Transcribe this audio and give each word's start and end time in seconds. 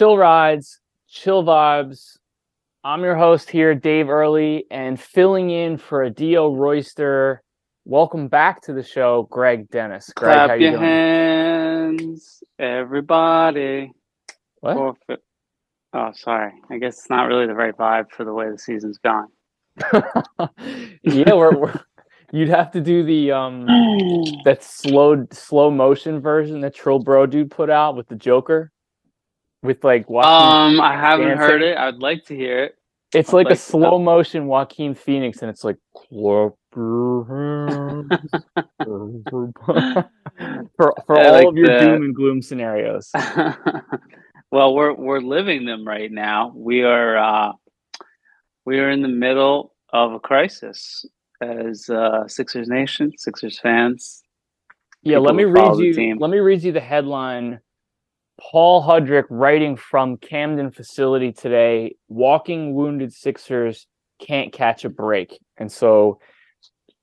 Chill 0.00 0.16
Rides, 0.16 0.80
Chill 1.10 1.44
Vibes. 1.44 2.16
I'm 2.82 3.02
your 3.02 3.16
host 3.16 3.50
here, 3.50 3.74
Dave 3.74 4.08
Early, 4.08 4.64
and 4.70 4.98
filling 4.98 5.50
in 5.50 5.76
for 5.76 6.04
a 6.04 6.06
Adio 6.06 6.54
Royster. 6.54 7.42
Welcome 7.84 8.28
back 8.28 8.62
to 8.62 8.72
the 8.72 8.82
show, 8.82 9.28
Greg 9.30 9.68
Dennis. 9.68 10.10
Greg, 10.16 10.32
Clap 10.32 10.48
how 10.48 10.54
you 10.54 10.62
your 10.62 10.78
doing? 10.78 10.84
hands, 10.84 12.42
everybody. 12.58 13.92
What? 14.60 14.74
Forfeit. 14.78 15.22
Oh, 15.92 16.12
sorry. 16.14 16.52
I 16.70 16.78
guess 16.78 17.00
it's 17.00 17.10
not 17.10 17.24
really 17.24 17.46
the 17.46 17.54
right 17.54 17.76
vibe 17.76 18.10
for 18.10 18.24
the 18.24 18.32
way 18.32 18.50
the 18.50 18.56
season's 18.56 18.96
gone. 18.96 19.28
yeah, 21.02 21.34
we're, 21.34 21.54
we're 21.58 21.78
you'd 22.32 22.48
have 22.48 22.70
to 22.70 22.80
do 22.80 23.04
the 23.04 23.32
um 23.32 23.66
that 24.46 24.64
slow 24.64 25.26
slow 25.30 25.70
motion 25.70 26.20
version 26.20 26.62
that 26.62 26.74
Trill 26.74 27.00
Bro 27.00 27.26
dude 27.26 27.50
put 27.50 27.68
out 27.68 27.96
with 27.96 28.08
the 28.08 28.16
Joker. 28.16 28.72
With 29.62 29.84
like 29.84 30.08
Joaquin 30.10 30.58
Um, 30.58 30.80
I 30.80 30.96
haven't 30.96 31.32
dancing. 31.32 31.38
heard 31.38 31.62
it. 31.62 31.76
I'd 31.78 31.98
like 31.98 32.24
to 32.26 32.36
hear 32.36 32.64
it. 32.64 32.76
It's 33.14 33.32
I'd 33.32 33.34
like 33.34 33.50
a 33.50 33.56
like 33.56 33.64
to 33.66 33.72
slow 33.72 33.98
know. 33.98 34.00
motion 34.00 34.46
Joaquin 34.46 34.94
Phoenix, 34.94 35.42
and 35.42 35.50
it's 35.50 35.64
like 35.64 35.78
for 40.76 40.94
for 41.06 41.20
all 41.20 41.26
like 41.30 41.48
of 41.48 41.56
your 41.56 41.68
that. 41.68 41.70
doom 41.70 42.02
and 42.02 42.14
gloom 42.14 42.42
scenarios. 42.42 43.16
well, 44.52 44.74
we're 44.74 44.94
we're 44.94 45.20
living 45.20 45.66
them 45.66 45.86
right 45.86 46.10
now. 46.12 46.52
We 46.54 46.82
are 46.84 47.18
uh, 47.18 47.52
we 48.66 48.80
are 48.80 48.90
in 48.90 49.02
the 49.02 49.08
middle 49.08 49.74
of 49.92 50.12
a 50.12 50.20
crisis 50.20 51.04
as 51.42 51.90
uh, 51.90 52.28
Sixers 52.28 52.68
Nation, 52.68 53.12
Sixers 53.18 53.58
fans. 53.60 54.22
Yeah, 55.02 55.18
let 55.18 55.34
me 55.34 55.44
read 55.44 55.76
you. 55.76 56.16
Let 56.18 56.30
me 56.30 56.38
read 56.38 56.62
you 56.62 56.72
the 56.72 56.80
headline. 56.80 57.60
Paul 58.40 58.82
Hudrick 58.82 59.24
writing 59.28 59.76
from 59.76 60.16
Camden 60.16 60.70
facility 60.70 61.32
today. 61.32 61.96
Walking 62.08 62.74
wounded 62.74 63.12
Sixers 63.12 63.86
can't 64.18 64.52
catch 64.52 64.84
a 64.84 64.88
break, 64.88 65.38
and 65.58 65.70
so 65.70 66.18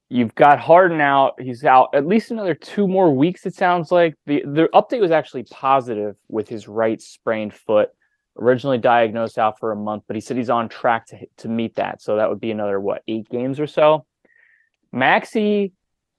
you've 0.09 0.35
got 0.35 0.59
Harden 0.59 0.99
out. 0.99 1.39
He's 1.39 1.63
out 1.63 1.89
at 1.94 2.07
least 2.07 2.31
another 2.31 2.55
two 2.55 2.88
more 2.88 3.13
weeks. 3.13 3.45
It 3.45 3.55
sounds 3.55 3.91
like 3.91 4.16
the 4.25 4.41
the 4.45 4.69
update 4.73 5.02
was 5.02 5.11
actually 5.11 5.44
positive 5.44 6.16
with 6.27 6.49
his 6.49 6.67
right 6.67 7.02
sprained 7.02 7.53
foot. 7.53 7.89
Originally 8.39 8.77
diagnosed 8.77 9.39
out 9.39 9.59
for 9.59 9.72
a 9.72 9.75
month, 9.75 10.03
but 10.07 10.16
he 10.16 10.22
said 10.22 10.38
he's 10.38 10.49
on 10.49 10.69
track 10.69 11.07
to 11.07 11.17
to 11.38 11.47
meet 11.47 11.75
that. 11.75 12.01
So 12.01 12.17
that 12.17 12.29
would 12.29 12.39
be 12.39 12.51
another 12.51 12.79
what 12.79 13.03
eight 13.07 13.29
games 13.29 13.59
or 13.59 13.67
so. 13.67 14.05
Maxey 14.91 15.73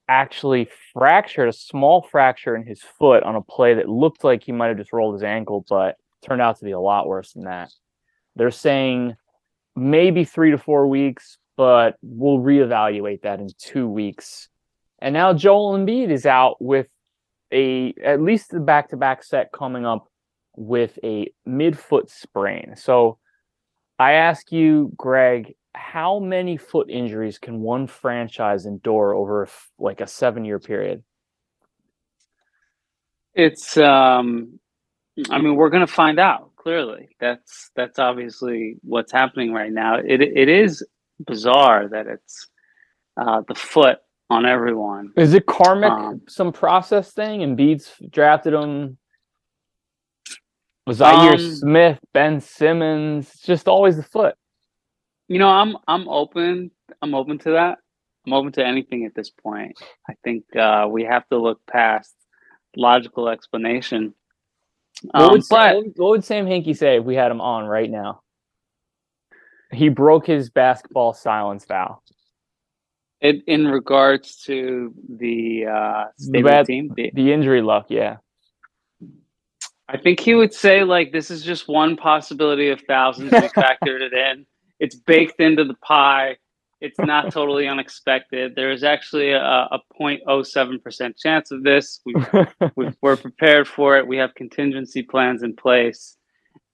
actually 0.09 0.69
fractured 0.93 1.49
a 1.49 1.53
small 1.53 2.03
fracture 2.03 2.57
in 2.57 2.67
his 2.67 2.81
foot 2.81 3.23
on 3.23 3.37
a 3.37 3.43
play 3.43 3.75
that 3.75 3.89
looked 3.89 4.25
like 4.25 4.43
he 4.43 4.53
might 4.53 4.69
have 4.69 4.79
just 4.79 4.93
rolled 4.93 5.15
his 5.15 5.23
ankle, 5.23 5.65
but 5.69 5.97
turned 6.23 6.41
out 6.41 6.59
to 6.59 6.65
be 6.65 6.73
a 6.73 6.81
lot 6.81 7.07
worse 7.07 7.33
than 7.33 7.45
that. 7.45 7.71
They're 8.37 8.51
saying 8.51 9.17
maybe 9.77 10.25
three 10.25 10.51
to 10.51 10.59
four 10.59 10.87
weeks, 10.87 11.39
but 11.57 11.97
we'll 12.03 12.39
reevaluate 12.39 13.23
that 13.23 13.41
in 13.41 13.49
two 13.59 13.89
weeks. 13.89 14.49
And 14.99 15.13
now 15.13 15.33
Joel 15.33 15.79
Embiid 15.79 16.11
is 16.11 16.27
out 16.27 16.57
with 16.61 16.89
a 17.53 17.95
at 18.03 18.21
least 18.21 18.51
the 18.51 18.61
back-to-back 18.61 19.23
set 19.23 19.53
coming 19.53 19.87
up 19.87 20.09
with 20.57 20.99
a 21.05 21.33
midfoot 21.47 22.11
sprain. 22.11 22.75
So 22.77 23.19
I 23.99 24.13
ask 24.13 24.53
you, 24.53 24.93
Greg, 24.97 25.55
how 25.75 26.19
many 26.19 26.57
foot 26.57 26.91
injuries 26.91 27.39
can 27.39 27.61
one 27.61 27.87
franchise 27.87 28.67
endure 28.67 29.15
over 29.15 29.49
like 29.79 30.01
a 30.01 30.07
seven 30.07 30.45
year 30.45 30.59
period? 30.59 31.03
It's 33.35 33.77
um 33.79 34.59
I 35.31 35.39
mean 35.41 35.57
we're 35.57 35.71
gonna 35.71 35.87
find 35.87 36.19
out 36.21 36.53
clearly. 36.57 37.11
That's 37.21 37.71
that's 37.77 37.99
obviously 37.99 38.77
what's 38.83 39.13
happening 39.13 39.53
right 39.53 39.73
now. 39.73 39.97
It 39.99 40.23
it 40.23 40.49
is 40.49 40.87
bizarre 41.27 41.89
that 41.89 42.07
it's 42.07 42.49
uh 43.21 43.43
the 43.49 43.55
foot 43.55 43.99
on 44.31 44.47
everyone. 44.47 45.13
Is 45.17 45.35
it 45.35 45.47
karmic, 45.47 45.91
Um, 45.91 46.23
some 46.29 46.53
process 46.53 47.13
thing? 47.13 47.43
And 47.43 47.57
Beats 47.57 47.95
drafted 48.11 48.55
him. 48.55 48.99
Was 50.87 51.01
Zhaire 51.01 51.39
Um, 51.39 51.39
Smith, 51.41 51.99
Ben 52.15 52.41
Simmons? 52.41 53.33
Just 53.45 53.69
always 53.69 53.97
the 53.97 54.05
foot. 54.05 54.37
You 55.29 55.39
know, 55.39 55.49
I'm 55.49 55.77
I'm 55.87 56.09
open 56.09 56.71
I'm 57.03 57.15
open 57.15 57.39
to 57.41 57.51
that. 57.53 57.79
I'm 58.27 58.33
open 58.33 58.53
to 58.53 58.67
anything 58.67 59.05
at 59.05 59.15
this 59.15 59.31
point. 59.31 59.79
I 60.09 60.15
think 60.25 60.45
uh 60.57 60.87
we 60.91 61.05
have 61.05 61.29
to 61.29 61.39
look 61.39 61.61
past 61.67 62.15
logical 62.77 63.29
explanation. 63.29 64.15
What, 65.03 65.23
Um, 65.23 65.31
would, 65.33 65.43
but 65.51 65.77
what 65.97 66.11
would- 66.11 66.25
Sam 66.25 66.47
Hinkie 66.47 66.77
say 66.77 66.97
if 66.99 67.05
we 67.05 67.15
had 67.15 67.31
him 67.31 67.41
on 67.41 67.65
right 67.67 67.91
now? 67.91 68.23
He 69.73 69.91
broke 69.91 70.27
his 70.27 70.49
basketball 70.51 71.13
silence 71.13 71.65
vow. 71.67 72.01
it, 73.21 73.43
in 73.47 73.67
regards 73.69 74.43
to 74.45 74.95
the 75.09 75.67
uh 75.67 76.05
of 76.35 76.45
bad- 76.45 76.67
team, 76.67 76.93
the, 76.97 77.11
The 77.15 77.33
injury 77.33 77.61
luck, 77.63 77.87
yeah. 77.91 78.17
I 79.91 79.97
think 79.97 80.21
he 80.21 80.35
would 80.35 80.53
say 80.53 80.85
like 80.85 81.13
this 81.13 81.31
is 81.31 81.43
just 81.43 81.67
one 81.69 81.97
possibility 81.97 82.69
of 82.71 82.81
thousands. 82.83 83.31
We 83.33 83.39
factored 83.39 84.01
it 84.03 84.13
in. 84.13 84.47
It's 84.81 84.95
baked 84.95 85.41
into 85.41 85.65
the 85.65 85.75
pie. 85.75 86.37
It's 86.81 86.99
not 86.99 87.33
totally 87.33 87.67
unexpected. 87.67 88.55
There 88.55 88.71
is 88.71 88.85
actually 88.85 89.33
a, 89.33 89.41
a 89.41 89.81
0.07% 90.01 91.19
chance 91.19 91.51
of 91.51 91.65
this. 91.65 92.01
We, 92.07 92.15
we, 92.77 92.91
we're 93.03 93.17
prepared 93.17 93.67
for 93.67 93.97
it. 93.97 94.07
We 94.07 94.17
have 94.19 94.35
contingency 94.37 95.03
plans 95.03 95.43
in 95.43 95.57
place, 95.57 96.17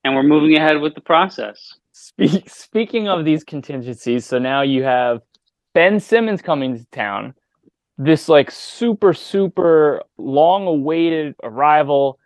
and 0.05 0.15
we're 0.15 0.23
moving 0.23 0.57
ahead 0.57 0.81
with 0.81 0.95
the 0.95 1.01
process. 1.01 1.75
Speak, 1.93 2.51
speaking 2.51 3.09
of 3.09 3.25
these 3.25 3.45
contingencies, 3.45 4.27
so 4.27 4.39
now 4.39 4.61
you 4.61 4.83
have 4.83 5.23
Ben 5.73 6.01
Simmons 6.01 6.43
coming 6.43 6.77
to 6.77 6.85
town. 6.87 7.35
This 7.97 8.29
like 8.29 8.51
super 8.51 9.15
super 9.15 10.03
long 10.19 10.67
awaited 10.67 11.37
arrival. 11.45 12.19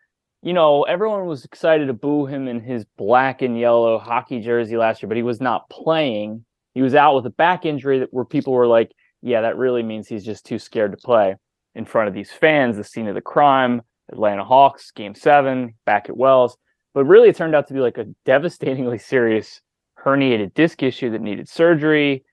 You 0.42 0.52
know, 0.52 0.84
everyone 0.84 1.26
was 1.26 1.44
excited 1.44 1.86
to 1.86 1.92
boo 1.92 2.26
him 2.26 2.46
in 2.46 2.60
his 2.60 2.84
black 2.96 3.42
and 3.42 3.58
yellow 3.58 3.98
hockey 3.98 4.40
jersey 4.40 4.76
last 4.76 5.02
year, 5.02 5.08
but 5.08 5.16
he 5.16 5.22
was 5.24 5.40
not 5.40 5.68
playing. 5.68 6.44
He 6.74 6.82
was 6.82 6.94
out 6.94 7.16
with 7.16 7.26
a 7.26 7.30
back 7.30 7.66
injury 7.66 7.98
that 7.98 8.12
where 8.12 8.24
people 8.24 8.52
were 8.52 8.68
like, 8.68 8.92
"Yeah, 9.20 9.40
that 9.40 9.56
really 9.56 9.82
means 9.82 10.06
he's 10.06 10.24
just 10.24 10.46
too 10.46 10.60
scared 10.60 10.92
to 10.92 10.96
play 10.96 11.34
in 11.74 11.84
front 11.84 12.06
of 12.06 12.14
these 12.14 12.30
fans." 12.30 12.76
The 12.76 12.84
scene 12.84 13.08
of 13.08 13.16
the 13.16 13.20
crime, 13.20 13.82
Atlanta 14.12 14.44
Hawks, 14.44 14.92
Game 14.92 15.16
Seven, 15.16 15.74
back 15.84 16.08
at 16.08 16.16
Wells. 16.16 16.56
But 16.94 17.04
really, 17.06 17.30
it 17.30 17.36
turned 17.36 17.56
out 17.56 17.66
to 17.68 17.74
be 17.74 17.80
like 17.80 17.98
a 17.98 18.06
devastatingly 18.24 18.98
serious 19.12 19.60
herniated 20.04 20.54
disc 20.54 20.82
issue 20.84 21.10
that 21.10 21.20
needed 21.20 21.48
surgery. 21.48 22.24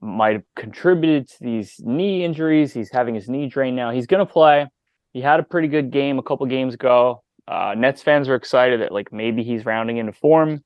Might 0.00 0.32
have 0.32 0.42
contributed 0.56 1.28
to 1.28 1.36
these 1.40 1.76
knee 1.78 2.24
injuries. 2.24 2.72
He's 2.72 2.90
having 2.90 3.14
his 3.14 3.28
knee 3.28 3.46
drained 3.46 3.76
now. 3.76 3.92
He's 3.92 4.08
going 4.08 4.26
to 4.26 4.32
play. 4.32 4.66
He 5.12 5.20
had 5.20 5.38
a 5.38 5.44
pretty 5.44 5.68
good 5.68 5.92
game 5.92 6.18
a 6.18 6.22
couple 6.22 6.44
games 6.46 6.74
ago. 6.74 7.22
Uh, 7.46 7.74
Nets 7.76 8.02
fans 8.02 8.28
are 8.28 8.34
excited 8.34 8.80
that 8.80 8.92
like 8.92 9.12
maybe 9.12 9.42
he's 9.42 9.64
rounding 9.66 9.98
into 9.98 10.12
form. 10.12 10.64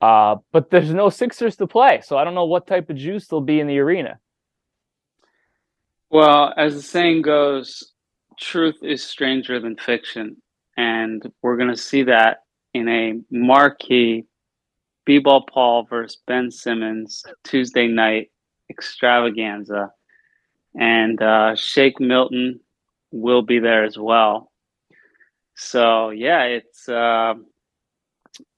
Uh, 0.00 0.36
but 0.50 0.70
there's 0.70 0.92
no 0.92 1.10
Sixers 1.10 1.56
to 1.56 1.66
play, 1.66 2.00
so 2.04 2.18
I 2.18 2.24
don't 2.24 2.34
know 2.34 2.44
what 2.44 2.66
type 2.66 2.90
of 2.90 2.96
juice 2.96 3.28
there'll 3.28 3.40
be 3.40 3.60
in 3.60 3.68
the 3.68 3.78
arena. 3.78 4.18
Well, 6.10 6.52
as 6.56 6.74
the 6.74 6.82
saying 6.82 7.22
goes, 7.22 7.92
truth 8.38 8.76
is 8.82 9.02
stranger 9.02 9.60
than 9.60 9.76
fiction. 9.76 10.36
And 10.76 11.22
we're 11.42 11.56
going 11.56 11.70
to 11.70 11.76
see 11.76 12.02
that 12.04 12.42
in 12.74 12.88
a 12.88 13.20
marquee 13.30 14.24
B-Ball 15.06 15.46
Paul 15.52 15.84
versus 15.84 16.18
Ben 16.26 16.50
Simmons 16.50 17.24
Tuesday 17.44 17.86
night 17.86 18.30
extravaganza. 18.70 19.90
And 20.78 21.20
uh, 21.22 21.54
Shake 21.54 21.98
Milton 21.98 22.60
will 23.10 23.42
be 23.42 23.58
there 23.58 23.84
as 23.84 23.98
well. 23.98 24.51
So 25.54 26.10
yeah, 26.10 26.44
it's 26.44 26.88
uh, 26.88 27.34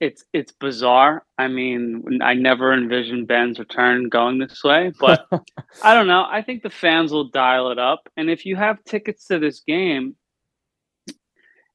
it's 0.00 0.24
it's 0.32 0.52
bizarre. 0.52 1.24
I 1.38 1.48
mean, 1.48 2.20
I 2.22 2.34
never 2.34 2.72
envisioned 2.72 3.28
Ben's 3.28 3.58
return 3.58 4.08
going 4.08 4.38
this 4.38 4.62
way, 4.62 4.92
but 4.98 5.26
I 5.82 5.94
don't 5.94 6.06
know. 6.06 6.24
I 6.28 6.42
think 6.42 6.62
the 6.62 6.70
fans 6.70 7.12
will 7.12 7.28
dial 7.28 7.70
it 7.70 7.78
up. 7.78 8.08
And 8.16 8.30
if 8.30 8.46
you 8.46 8.56
have 8.56 8.84
tickets 8.84 9.26
to 9.26 9.38
this 9.38 9.60
game, 9.60 10.16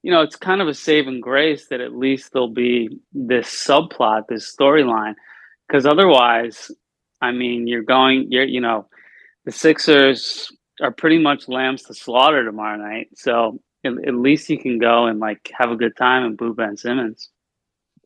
you 0.01 0.11
know, 0.11 0.21
it's 0.21 0.35
kind 0.35 0.61
of 0.61 0.67
a 0.67 0.73
saving 0.73 1.19
grace 1.19 1.67
that 1.67 1.81
at 1.81 1.95
least 1.95 2.31
there'll 2.31 2.47
be 2.47 2.99
this 3.13 3.47
subplot, 3.47 4.27
this 4.27 4.53
storyline. 4.55 5.15
Because 5.67 5.85
otherwise, 5.85 6.71
I 7.21 7.31
mean, 7.31 7.67
you're 7.67 7.83
going, 7.83 8.31
you're, 8.31 8.45
you 8.45 8.61
know, 8.61 8.87
the 9.45 9.51
Sixers 9.51 10.51
are 10.81 10.91
pretty 10.91 11.19
much 11.19 11.47
lambs 11.47 11.83
to 11.83 11.93
slaughter 11.93 12.45
tomorrow 12.45 12.77
night. 12.77 13.09
So 13.15 13.59
at, 13.83 13.93
at 14.07 14.15
least 14.15 14.49
you 14.49 14.57
can 14.57 14.79
go 14.79 15.05
and 15.05 15.19
like 15.19 15.51
have 15.57 15.71
a 15.71 15.75
good 15.75 15.95
time 15.95 16.23
and 16.25 16.37
boo 16.37 16.53
Ben 16.53 16.77
Simmons. 16.77 17.29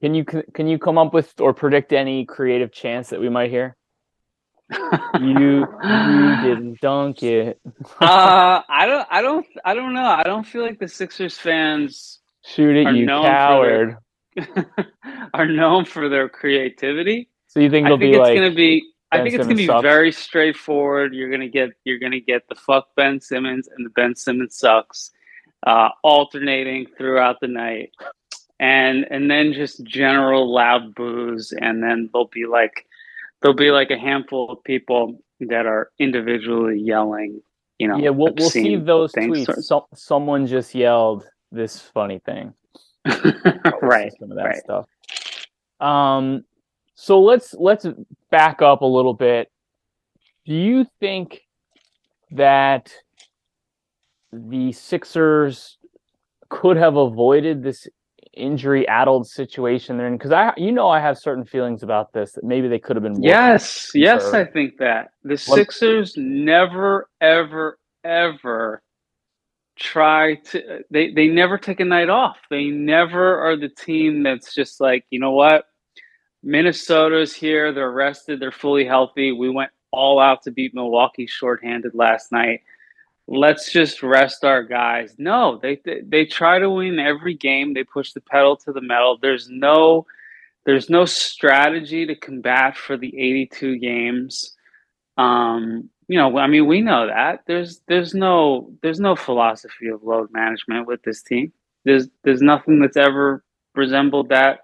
Can 0.01 0.13
you 0.13 0.25
can 0.25 0.67
you 0.67 0.77
come 0.77 0.97
up 0.97 1.13
with 1.13 1.39
or 1.39 1.53
predict 1.53 1.93
any 1.93 2.25
creative 2.25 2.71
chance 2.71 3.09
that 3.09 3.19
we 3.19 3.29
might 3.29 3.49
hear? 3.49 3.75
You 5.19 5.67
you 5.83 6.41
didn't 6.41 6.79
dunk 6.81 7.21
it. 7.23 7.59
uh, 8.01 8.61
I 8.69 8.85
don't, 8.87 9.07
I 9.11 9.21
don't, 9.21 9.45
I 9.63 9.73
don't 9.75 9.93
know. 9.93 10.05
I 10.05 10.23
don't 10.23 10.45
feel 10.45 10.63
like 10.63 10.79
the 10.79 10.87
Sixers 10.87 11.37
fans 11.37 12.19
Shoot 12.45 12.75
it, 12.75 12.95
you 12.95 13.05
coward. 13.07 13.97
are 15.33 15.45
known 15.47 15.85
for 15.85 16.09
their 16.09 16.27
creativity. 16.27 17.29
So 17.47 17.59
you 17.59 17.69
think 17.69 17.85
I 17.85 17.89
they'll 17.89 17.97
think 17.99 18.13
be 18.13 18.17
it's 18.17 18.27
like 18.27 18.35
gonna 18.35 18.53
be. 18.53 18.83
I 19.11 19.21
think 19.21 19.35
it's 19.35 19.43
gonna 19.45 19.55
be 19.55 19.67
sucks? 19.67 19.81
very 19.83 20.11
straightforward. 20.11 21.13
You're 21.13 21.29
gonna 21.29 21.47
get 21.47 21.69
you're 21.85 21.99
gonna 21.99 22.19
get 22.19 22.47
the 22.49 22.55
fuck 22.55 22.87
Ben 22.95 23.21
Simmons 23.21 23.69
and 23.73 23.85
the 23.85 23.91
Ben 23.91 24.15
Simmons 24.15 24.57
sucks, 24.57 25.11
uh, 25.65 25.89
alternating 26.03 26.87
throughout 26.97 27.39
the 27.39 27.47
night, 27.47 27.91
and 28.59 29.05
and 29.09 29.29
then 29.29 29.53
just 29.53 29.83
general 29.83 30.53
loud 30.53 30.93
boos, 30.95 31.53
and 31.59 31.81
then 31.81 32.09
there'll 32.11 32.27
be 32.27 32.45
like 32.45 32.85
there'll 33.41 33.55
be 33.55 33.71
like 33.71 33.91
a 33.91 33.97
handful 33.97 34.49
of 34.51 34.63
people 34.63 35.19
that 35.39 35.65
are 35.65 35.91
individually 35.99 36.79
yelling. 36.79 37.41
You 37.79 37.87
know, 37.87 37.97
yeah, 37.97 38.09
we'll 38.09 38.33
we'll 38.37 38.49
see 38.49 38.75
those 38.75 39.11
tweets. 39.13 39.63
So, 39.63 39.87
someone 39.93 40.47
just 40.47 40.73
yelled 40.75 41.27
this 41.51 41.79
funny 41.79 42.19
thing. 42.19 42.53
Right. 43.81 44.13
some 44.17 44.31
of 44.31 44.37
that 44.37 44.45
right. 44.45 44.57
stuff. 44.63 44.85
Um, 45.81 46.45
so 46.95 47.21
let's 47.21 47.53
let's 47.53 47.85
back 48.31 48.61
up 48.61 48.81
a 48.81 48.85
little 48.85 49.13
bit. 49.13 49.51
Do 50.45 50.53
you 50.53 50.85
think 50.99 51.41
that 52.31 52.93
the 54.33 54.71
Sixers 54.71 55.77
could 56.49 56.77
have 56.77 56.97
avoided 56.97 57.63
this 57.63 57.87
injury-addled 58.33 59.27
situation 59.27 59.97
they're 59.97 60.07
in? 60.07 60.17
Because 60.17 60.31
I, 60.31 60.53
you 60.57 60.71
know, 60.71 60.89
I 60.89 60.99
have 60.99 61.17
certain 61.17 61.45
feelings 61.45 61.83
about 61.83 62.13
this 62.13 62.33
that 62.33 62.43
maybe 62.43 62.67
they 62.67 62.79
could 62.79 62.95
have 62.95 63.03
been. 63.03 63.21
Yes, 63.21 63.91
yes, 63.93 64.33
I 64.33 64.45
think 64.45 64.77
that 64.79 65.11
the 65.23 65.37
Sixers 65.37 66.15
never, 66.17 67.09
ever, 67.21 67.77
ever 68.03 68.81
try 69.75 70.35
to. 70.35 70.79
They 70.89 71.11
they 71.11 71.27
never 71.27 71.57
take 71.57 71.79
a 71.79 71.85
night 71.85 72.09
off. 72.09 72.37
They 72.49 72.65
never 72.65 73.39
are 73.39 73.55
the 73.55 73.69
team 73.69 74.23
that's 74.23 74.53
just 74.53 74.81
like, 74.81 75.05
you 75.09 75.19
know 75.19 75.31
what, 75.31 75.65
Minnesota's 76.43 77.33
here. 77.33 77.71
They're 77.71 77.91
rested. 77.91 78.39
They're 78.39 78.51
fully 78.51 78.85
healthy. 78.85 79.31
We 79.31 79.49
went 79.49 79.71
all 79.91 80.19
out 80.19 80.41
to 80.43 80.51
beat 80.51 80.73
Milwaukee 80.73 81.27
shorthanded 81.27 81.93
last 81.93 82.31
night. 82.31 82.61
Let's 83.27 83.71
just 83.71 84.03
rest 84.03 84.43
our 84.43 84.63
guys. 84.63 85.15
No, 85.17 85.59
they 85.61 85.79
they, 85.85 86.01
they 86.05 86.25
try 86.25 86.59
to 86.59 86.69
win 86.69 86.99
every 86.99 87.35
game. 87.35 87.73
They 87.73 87.83
push 87.83 88.11
the 88.11 88.21
pedal 88.21 88.57
to 88.57 88.73
the 88.73 88.81
metal. 88.81 89.17
There's 89.21 89.49
no 89.49 90.05
there's 90.65 90.89
no 90.89 91.05
strategy 91.05 92.05
to 92.05 92.15
combat 92.15 92.77
for 92.77 92.97
the 92.97 93.07
82 93.07 93.79
games. 93.79 94.55
Um, 95.17 95.89
you 96.07 96.17
know, 96.17 96.37
I 96.37 96.47
mean, 96.47 96.67
we 96.67 96.81
know 96.81 97.07
that 97.07 97.43
there's 97.47 97.81
there's 97.87 98.13
no 98.13 98.71
there's 98.81 98.99
no 98.99 99.15
philosophy 99.15 99.87
of 99.87 100.03
load 100.03 100.29
management 100.31 100.87
with 100.87 101.01
this 101.03 101.21
team. 101.21 101.53
There's 101.85 102.07
there's 102.23 102.41
nothing 102.41 102.79
that's 102.79 102.97
ever 102.97 103.43
resembled 103.75 104.29
that 104.29 104.59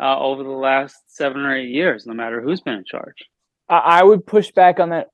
uh, 0.00 0.18
over 0.18 0.42
the 0.42 0.50
last 0.50 0.96
seven 1.06 1.42
or 1.42 1.56
eight 1.56 1.70
years, 1.70 2.06
no 2.06 2.14
matter 2.14 2.40
who's 2.40 2.60
been 2.60 2.74
in 2.74 2.84
charge. 2.84 3.24
I, 3.68 4.02
would 4.02 4.26
push 4.26 4.50
back 4.50 4.78
on 4.78 4.90
that 4.90 5.08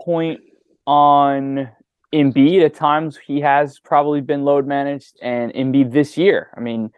point 0.00 0.40
on 0.86 1.70
Embiid. 2.12 2.64
At 2.64 2.74
times, 2.74 3.18
he 3.18 3.40
has 3.40 3.78
probably 3.78 4.20
been 4.20 4.44
load 4.44 4.66
managed, 4.66 5.18
and 5.22 5.52
Embiid 5.52 5.92
this 5.92 6.16
year. 6.16 6.50
I 6.56 6.60
mean, 6.60 6.90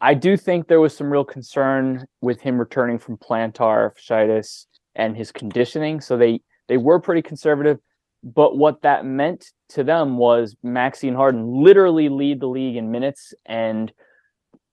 I 0.00 0.14
do 0.14 0.36
think 0.36 0.66
there 0.66 0.80
was 0.80 0.96
some 0.96 1.10
real 1.10 1.24
concern 1.24 2.06
with 2.20 2.40
him 2.40 2.58
returning 2.58 2.98
from 2.98 3.16
plantar 3.18 3.92
fasciitis 3.94 4.66
and 4.94 5.16
his 5.16 5.30
conditioning. 5.32 6.00
So 6.00 6.16
they 6.16 6.40
they 6.68 6.76
were 6.76 7.00
pretty 7.00 7.22
conservative. 7.22 7.78
But 8.22 8.56
what 8.56 8.82
that 8.82 9.04
meant 9.04 9.46
to 9.70 9.82
them 9.82 10.18
was 10.18 10.56
Maxey 10.62 11.08
and 11.08 11.16
Harden 11.16 11.62
literally 11.62 12.08
lead 12.08 12.40
the 12.40 12.46
league 12.48 12.76
in 12.76 12.90
minutes. 12.90 13.32
And 13.46 13.92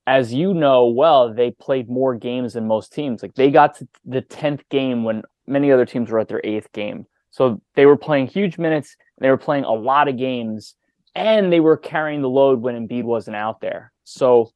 as 0.06 0.33
you 0.33 0.53
know 0.53 0.88
well, 0.88 1.33
they 1.33 1.51
played 1.51 1.89
more 1.89 2.15
games 2.15 2.53
than 2.53 2.68
most 2.68 2.94
teams. 2.94 3.21
Like 3.21 3.35
they 3.35 3.51
got 3.51 3.77
to 3.77 3.88
the 4.06 4.21
10th 4.21 4.62
game 4.69 5.03
when 5.03 5.24
many 5.45 5.71
other 5.71 5.85
teams 5.85 6.09
were 6.09 6.19
at 6.19 6.27
their 6.27 6.41
eighth 6.44 6.71
game. 6.74 7.06
So 7.31 7.62
they 7.75 7.85
were 7.85 7.97
playing 7.97 8.27
huge 8.27 8.57
minutes. 8.57 8.97
They 9.19 9.29
were 9.29 9.37
playing 9.37 9.63
a 9.63 9.73
lot 9.73 10.07
of 10.07 10.17
games, 10.17 10.75
and 11.15 11.51
they 11.51 11.59
were 11.59 11.77
carrying 11.77 12.21
the 12.21 12.29
load 12.29 12.61
when 12.61 12.87
Embiid 12.87 13.03
wasn't 13.03 13.35
out 13.35 13.61
there. 13.61 13.91
So 14.03 14.51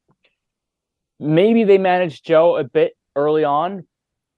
maybe 1.18 1.64
they 1.64 1.78
managed 1.78 2.24
Joe 2.24 2.56
a 2.56 2.64
bit 2.64 2.96
early 3.16 3.44
on, 3.44 3.86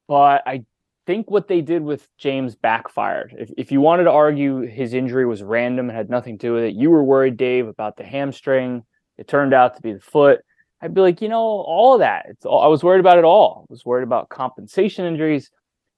but 0.08 0.42
I 0.46 0.64
think 1.06 1.30
what 1.30 1.48
they 1.48 1.60
did 1.60 1.82
with 1.82 2.08
James 2.18 2.54
backfired. 2.54 3.34
If, 3.38 3.50
if 3.56 3.72
you 3.72 3.80
wanted 3.80 4.04
to 4.04 4.10
argue 4.10 4.60
his 4.60 4.94
injury 4.94 5.26
was 5.26 5.42
random 5.42 5.88
and 5.88 5.96
had 5.96 6.10
nothing 6.10 6.38
to 6.38 6.46
do 6.46 6.52
with 6.54 6.64
it, 6.64 6.74
you 6.74 6.90
were 6.90 7.04
worried, 7.04 7.36
Dave, 7.36 7.68
about 7.68 7.96
the 7.96 8.04
hamstring. 8.04 8.82
It 9.18 9.28
turned 9.28 9.54
out 9.54 9.76
to 9.76 9.82
be 9.82 9.92
the 9.92 10.00
foot. 10.00 10.40
I'd 10.80 10.94
be 10.94 11.00
like, 11.00 11.22
you 11.22 11.28
know, 11.28 11.38
all 11.38 11.94
of 11.94 12.00
that. 12.00 12.26
It's 12.28 12.44
all, 12.44 12.62
I 12.62 12.66
was 12.66 12.82
worried 12.82 13.00
about 13.00 13.18
it 13.18 13.24
all. 13.24 13.66
I 13.68 13.72
was 13.72 13.84
worried 13.84 14.02
about 14.02 14.28
compensation 14.28 15.04
injuries. 15.04 15.50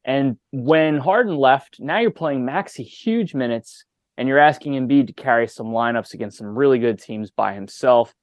And 0.05 0.37
when 0.53 0.99
Harden 0.99 1.37
left, 1.37 1.81
now 1.81 1.99
you're 1.99 2.11
playing 2.13 2.45
Maxey 2.45 2.85
huge 2.85 3.35
minutes 3.35 3.85
and 4.17 4.29
you're 4.29 4.39
asking 4.39 4.73
Embiid 4.73 5.09
to 5.09 5.13
carry 5.13 5.47
some 5.49 5.69
lineups 5.69 6.15
against 6.15 6.39
some 6.39 6.57
really 6.57 6.79
good 6.79 7.01
teams 7.01 7.31
by 7.31 7.55
himself. 7.55 8.15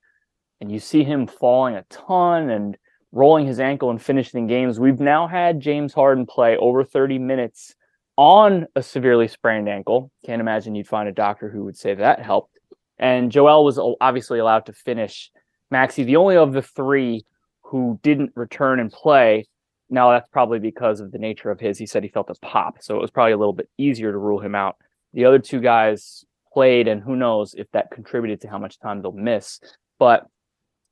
And 0.59 0.71
you 0.71 0.79
see 0.79 1.03
him 1.03 1.27
falling 1.27 1.75
a 1.75 1.83
ton 1.89 2.49
and 2.49 2.77
rolling 3.11 3.45
his 3.45 3.59
ankle 3.59 3.89
and 3.89 4.01
finishing 4.01 4.47
games. 4.47 4.79
We've 4.79 4.99
now 4.99 5.27
had 5.27 5.59
James 5.59 5.93
Harden 5.93 6.25
play 6.25 6.57
over 6.57 6.83
30 6.83 7.19
minutes 7.19 7.75
on 8.17 8.67
a 8.75 8.81
severely 8.81 9.27
sprained 9.27 9.69
ankle. 9.69 10.11
Can't 10.25 10.41
imagine 10.41 10.75
you'd 10.75 10.87
find 10.87 11.07
a 11.09 11.13
doctor 11.13 11.49
who 11.49 11.63
would 11.65 11.77
say 11.77 11.93
that 11.93 12.21
helped. 12.21 12.59
And 12.97 13.31
Joel 13.31 13.65
was 13.65 13.79
obviously 14.01 14.39
allowed 14.39 14.65
to 14.67 14.73
finish. 14.73 15.31
Maxey, 15.69 16.03
the 16.03 16.15
only 16.15 16.37
of 16.37 16.53
the 16.53 16.61
three 16.61 17.25
who 17.61 17.99
didn't 18.03 18.31
return 18.35 18.79
and 18.79 18.91
play. 18.91 19.47
Now 19.89 20.11
that's 20.11 20.29
probably 20.29 20.59
because 20.59 20.99
of 20.99 21.11
the 21.11 21.19
nature 21.19 21.51
of 21.51 21.59
his. 21.59 21.77
He 21.77 21.85
said 21.85 22.03
he 22.03 22.09
felt 22.09 22.29
a 22.29 22.35
pop, 22.35 22.77
so 22.81 22.95
it 22.95 23.01
was 23.01 23.11
probably 23.11 23.33
a 23.33 23.37
little 23.37 23.53
bit 23.53 23.69
easier 23.77 24.11
to 24.11 24.17
rule 24.17 24.39
him 24.39 24.55
out. 24.55 24.77
The 25.13 25.25
other 25.25 25.39
two 25.39 25.61
guys 25.61 26.25
played, 26.51 26.87
and 26.87 27.01
who 27.01 27.15
knows 27.15 27.53
if 27.55 27.69
that 27.71 27.91
contributed 27.91 28.41
to 28.41 28.47
how 28.47 28.57
much 28.57 28.79
time 28.79 29.01
they'll 29.01 29.11
miss. 29.11 29.59
But 29.99 30.27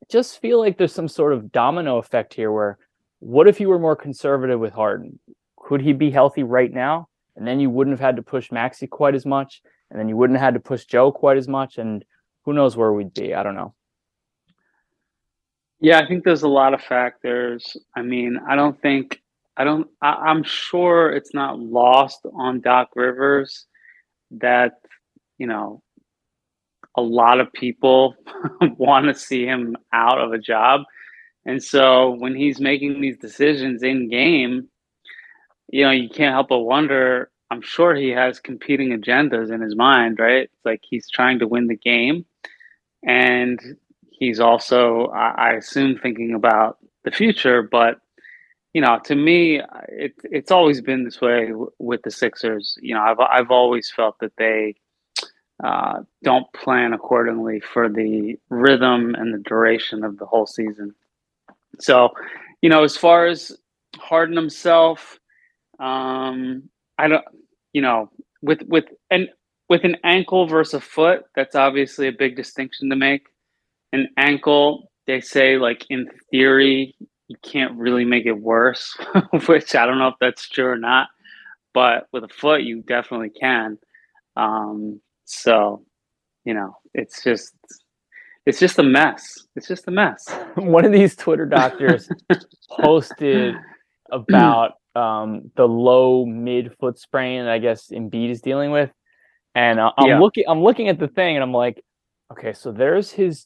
just 0.10 0.42
feel 0.42 0.60
like 0.60 0.78
there's 0.78 0.94
some 0.94 1.08
sort 1.08 1.34
of 1.34 1.52
domino 1.52 1.98
effect 1.98 2.34
here 2.34 2.52
where 2.52 2.78
what 3.20 3.48
if 3.48 3.60
you 3.60 3.70
were 3.70 3.80
more 3.80 3.96
conservative 3.96 4.60
with 4.60 4.74
Harden? 4.74 5.20
Could 5.58 5.82
he 5.82 5.94
be 5.94 6.10
healthy 6.10 6.44
right 6.44 6.72
now? 6.72 7.08
And 7.36 7.48
then 7.48 7.60
you 7.60 7.70
wouldn't 7.70 7.94
have 7.94 8.06
had 8.06 8.16
to 8.16 8.24
push 8.24 8.52
Maxey 8.52 8.88
quite 8.88 9.16
as 9.16 9.26
much, 9.26 9.62
and 9.90 10.00
then 10.00 10.10
you 10.10 10.18
wouldn't 10.18 10.38
have 10.40 10.46
had 10.46 10.54
to 10.56 10.60
push 10.60 10.86
Joe 10.86 11.12
quite 11.12 11.38
as 11.38 11.48
much, 11.48 11.78
and 11.78 12.04
who 12.44 12.54
knows 12.54 12.76
where 12.76 12.92
we'd 12.92 13.14
be? 13.14 13.34
I 13.34 13.44
don't 13.44 13.56
know. 13.56 13.74
Yeah, 15.80 16.00
I 16.00 16.08
think 16.08 16.24
there's 16.24 16.44
a 16.44 16.50
lot 16.50 16.74
of 16.74 16.82
factors. 16.82 17.78
I 17.96 18.02
mean, 18.02 18.40
I 18.48 18.56
don't 18.56 18.80
think 18.82 19.22
I 19.58 19.64
don't. 19.64 19.88
I, 20.02 20.14
I'm 20.14 20.44
sure 20.44 21.12
it's 21.12 21.34
not 21.34 21.60
lost 21.60 22.26
on 22.34 22.62
Doc 22.62 22.90
Rivers 22.96 23.66
that 24.40 24.74
you 25.38 25.48
know 25.48 25.82
a 26.96 27.02
lot 27.02 27.40
of 27.40 27.52
people 27.54 28.16
want 28.78 29.08
to 29.08 29.14
see 29.14 29.46
him 29.46 29.76
out 29.94 30.20
of 30.20 30.34
a 30.34 30.38
job, 30.38 30.82
and 31.46 31.64
so 31.64 32.12
when 32.12 32.36
he's 32.36 32.60
making 32.60 33.02
these 33.02 33.18
decisions 33.18 33.84
in 33.84 34.10
game, 34.10 34.70
you 35.70 35.84
know, 35.84 35.92
you 35.92 36.10
can't 36.10 36.34
help 36.34 36.50
but 36.50 36.60
wonder. 36.60 37.32
I'm 37.50 37.62
sure 37.62 37.96
he 37.96 38.10
has 38.10 38.40
competing 38.40 38.90
agendas 38.90 39.52
in 39.52 39.60
his 39.62 39.76
mind, 39.76 40.20
right? 40.20 40.44
It's 40.44 40.66
like 40.66 40.82
he's 40.84 41.10
trying 41.10 41.40
to 41.40 41.48
win 41.48 41.68
the 41.68 41.76
game, 41.76 42.26
and 43.04 43.60
he's 44.12 44.40
also, 44.40 45.08
I, 45.08 45.50
I 45.50 45.54
assume, 45.54 45.98
thinking 45.98 46.34
about 46.34 46.78
the 47.04 47.12
future. 47.12 47.62
But 47.64 48.00
you 48.74 48.82
know, 48.82 49.00
to 49.06 49.16
me, 49.16 49.62
it, 49.90 50.14
it's 50.24 50.52
always 50.52 50.82
been 50.82 51.04
this 51.04 51.20
way 51.20 51.52
with 51.78 52.02
the 52.04 52.12
Sixers. 52.12 52.78
You 52.82 52.96
know, 52.96 53.02
I've 53.02 53.20
I've 53.20 53.52
always 53.52 53.92
felt 53.92 54.18
that 54.20 54.34
they 54.38 54.76
uh, 55.64 56.02
don't 56.24 56.52
plan 56.54 56.94
accordingly 56.94 57.60
for 57.60 57.90
the 57.90 58.38
rhythm 58.50 59.14
and 59.16 59.34
the 59.34 59.40
duration 59.40 60.04
of 60.04 60.18
the 60.18 60.26
whole 60.26 60.48
season. 60.48 60.96
So, 61.80 62.10
you 62.62 62.70
know, 62.70 62.84
as 62.84 62.98
far 62.98 63.28
as 63.28 63.52
Harden 63.98 64.36
himself, 64.36 65.20
um, 65.80 66.70
I 66.98 67.08
don't, 67.08 67.26
you 67.74 67.82
know, 67.82 68.10
with 68.42 68.62
with 68.68 68.86
an 69.10 69.28
with 69.70 69.84
an 69.84 69.98
ankle 70.04 70.48
versus 70.48 70.76
a 70.76 70.82
foot, 70.82 71.26
that's 71.36 71.56
obviously 71.56 72.08
a 72.08 72.12
big 72.12 72.36
distinction 72.36 72.90
to 72.90 72.96
make. 72.96 73.28
An 73.94 74.08
ankle, 74.18 74.92
they 75.08 75.20
say, 75.20 75.58
like 75.58 75.86
in 75.90 76.10
theory, 76.32 76.96
you 77.32 77.38
can't 77.44 77.78
really 77.78 78.04
make 78.04 78.26
it 78.26 78.34
worse, 78.34 78.94
which 79.48 79.74
I 79.74 79.86
don't 79.86 80.00
know 80.00 80.10
if 80.10 80.16
that's 80.20 80.50
true 80.50 80.68
or 80.68 80.78
not. 80.78 81.08
But 81.74 82.08
with 82.12 82.26
a 82.26 82.28
foot, 82.28 82.64
you 82.64 82.82
definitely 82.82 83.30
can. 83.30 83.78
Um, 84.36 85.00
so, 85.24 85.86
you 86.44 86.54
know, 86.54 86.76
it's 86.94 87.24
just 87.24 87.54
it's 88.46 88.60
just 88.60 88.80
a 88.80 88.84
mess. 88.84 89.24
It's 89.56 89.66
just 89.70 89.88
a 89.88 89.92
mess. 89.92 90.28
One 90.56 90.84
of 90.84 90.92
these 90.92 91.16
Twitter 91.16 91.46
doctors 91.46 92.10
posted 92.70 93.56
about 94.12 94.74
um, 94.94 95.52
the 95.56 95.66
low 95.66 96.26
mid 96.26 96.76
foot 96.82 97.00
sprain 97.00 97.46
that 97.46 97.52
I 97.54 97.60
guess 97.60 97.92
Embiid 97.92 98.30
is 98.30 98.42
dealing 98.42 98.72
with, 98.72 98.92
and 99.56 99.80
uh, 99.80 99.94
I'm 99.98 100.10
Yeah. 100.10 100.20
looking 100.20 100.44
I'm 100.50 100.62
looking 100.64 100.90
at 100.90 101.00
the 101.00 101.08
thing 101.08 101.38
and 101.38 101.44
I'm 101.44 101.54
like, 101.54 101.82
okay, 102.34 102.52
so 102.52 102.74
there's 102.74 103.10
his 103.10 103.46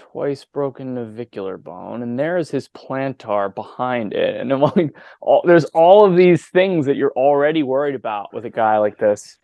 twice 0.00 0.44
broken 0.44 0.94
navicular 0.94 1.58
bone, 1.58 2.02
and 2.02 2.18
there's 2.18 2.50
his 2.50 2.68
plantar 2.68 3.54
behind 3.54 4.12
it. 4.12 4.40
And 4.40 4.52
I'm 4.52 4.60
like, 4.60 4.94
all, 5.20 5.42
there's 5.44 5.66
all 5.66 6.04
of 6.04 6.16
these 6.16 6.46
things 6.46 6.86
that 6.86 6.96
you're 6.96 7.12
already 7.12 7.62
worried 7.62 7.94
about 7.94 8.32
with 8.32 8.44
a 8.44 8.50
guy 8.50 8.78
like 8.78 8.98
this. 8.98 9.38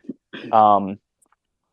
Um, 0.53 0.99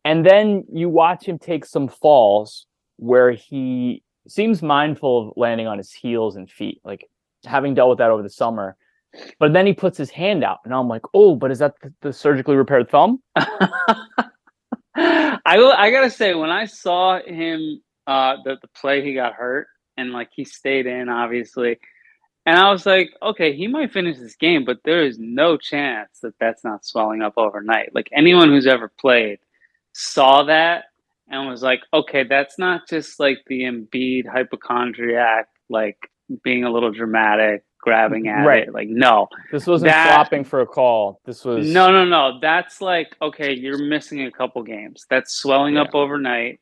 and 0.04 0.24
then 0.24 0.64
you 0.72 0.88
watch 0.88 1.24
him 1.24 1.38
take 1.38 1.64
some 1.64 1.88
falls 1.88 2.66
where 2.96 3.32
he 3.32 4.02
seems 4.28 4.62
mindful 4.62 5.28
of 5.28 5.34
landing 5.36 5.66
on 5.66 5.78
his 5.78 5.92
heels 5.92 6.36
and 6.36 6.50
feet, 6.50 6.80
like 6.84 7.08
having 7.44 7.74
dealt 7.74 7.90
with 7.90 7.98
that 7.98 8.10
over 8.10 8.22
the 8.22 8.30
summer. 8.30 8.76
But 9.38 9.52
then 9.52 9.66
he 9.66 9.72
puts 9.72 9.96
his 9.96 10.10
hand 10.10 10.42
out, 10.42 10.58
and 10.64 10.74
I'm 10.74 10.88
like, 10.88 11.02
oh, 11.14 11.36
but 11.36 11.52
is 11.52 11.60
that 11.60 11.74
the, 11.80 11.92
the 12.00 12.12
surgically 12.12 12.56
repaired 12.56 12.90
thumb? 12.90 13.22
I 13.36 14.28
I 15.44 15.90
gotta 15.90 16.10
say, 16.10 16.34
when 16.34 16.50
I 16.50 16.66
saw 16.66 17.20
him, 17.20 17.80
uh, 18.06 18.36
the 18.44 18.56
the 18.60 18.68
play 18.68 19.02
he 19.02 19.14
got 19.14 19.34
hurt, 19.34 19.68
and 19.96 20.12
like 20.12 20.30
he 20.34 20.44
stayed 20.44 20.86
in, 20.86 21.08
obviously, 21.08 21.78
and 22.46 22.58
I 22.58 22.70
was 22.70 22.84
like, 22.84 23.10
okay, 23.22 23.56
he 23.56 23.66
might 23.66 23.92
finish 23.92 24.18
this 24.18 24.36
game, 24.36 24.64
but 24.64 24.80
there 24.84 25.02
is 25.02 25.18
no 25.18 25.56
chance 25.56 26.20
that 26.22 26.34
that's 26.38 26.62
not 26.62 26.84
swelling 26.84 27.22
up 27.22 27.34
overnight. 27.36 27.94
Like 27.94 28.08
anyone 28.12 28.50
who's 28.50 28.66
ever 28.66 28.92
played 29.00 29.38
saw 29.92 30.42
that 30.44 30.84
and 31.28 31.48
was 31.48 31.62
like, 31.62 31.80
okay, 31.92 32.24
that's 32.24 32.58
not 32.58 32.86
just 32.88 33.18
like 33.18 33.38
the 33.46 33.62
Embiid 33.62 34.26
hypochondriac, 34.26 35.48
like 35.70 35.96
being 36.42 36.64
a 36.64 36.70
little 36.70 36.90
dramatic, 36.90 37.64
grabbing 37.80 38.28
at 38.28 38.44
right. 38.44 38.68
it. 38.68 38.74
Like, 38.74 38.88
no, 38.88 39.28
this 39.50 39.66
wasn't 39.66 39.90
that, 39.90 40.12
flopping 40.14 40.44
for 40.44 40.60
a 40.60 40.66
call. 40.66 41.20
This 41.24 41.46
was 41.46 41.66
no, 41.66 41.90
no, 41.90 42.04
no. 42.04 42.38
That's 42.40 42.82
like, 42.82 43.16
okay, 43.22 43.54
you're 43.54 43.78
missing 43.78 44.22
a 44.26 44.30
couple 44.30 44.62
games. 44.62 45.06
That's 45.08 45.34
swelling 45.34 45.74
yeah. 45.74 45.82
up 45.82 45.94
overnight, 45.94 46.60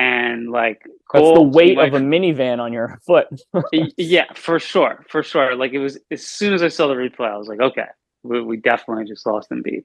and 0.00 0.50
like, 0.50 0.82
cool. 1.10 1.22
that's 1.22 1.38
the 1.38 1.42
weight 1.42 1.76
like, 1.76 1.92
of 1.92 2.00
a 2.00 2.04
minivan 2.04 2.58
on 2.58 2.72
your 2.72 2.98
foot. 3.06 3.26
yeah, 3.96 4.32
for 4.34 4.58
sure, 4.58 5.04
for 5.08 5.22
sure. 5.22 5.54
Like, 5.54 5.72
it 5.72 5.78
was 5.78 5.98
as 6.10 6.26
soon 6.26 6.54
as 6.54 6.62
I 6.62 6.68
saw 6.68 6.88
the 6.88 6.94
replay, 6.94 7.30
I 7.30 7.36
was 7.36 7.48
like, 7.48 7.60
okay, 7.60 7.86
we, 8.22 8.40
we 8.42 8.56
definitely 8.56 9.04
just 9.04 9.26
lost 9.26 9.50
Embiid. 9.50 9.84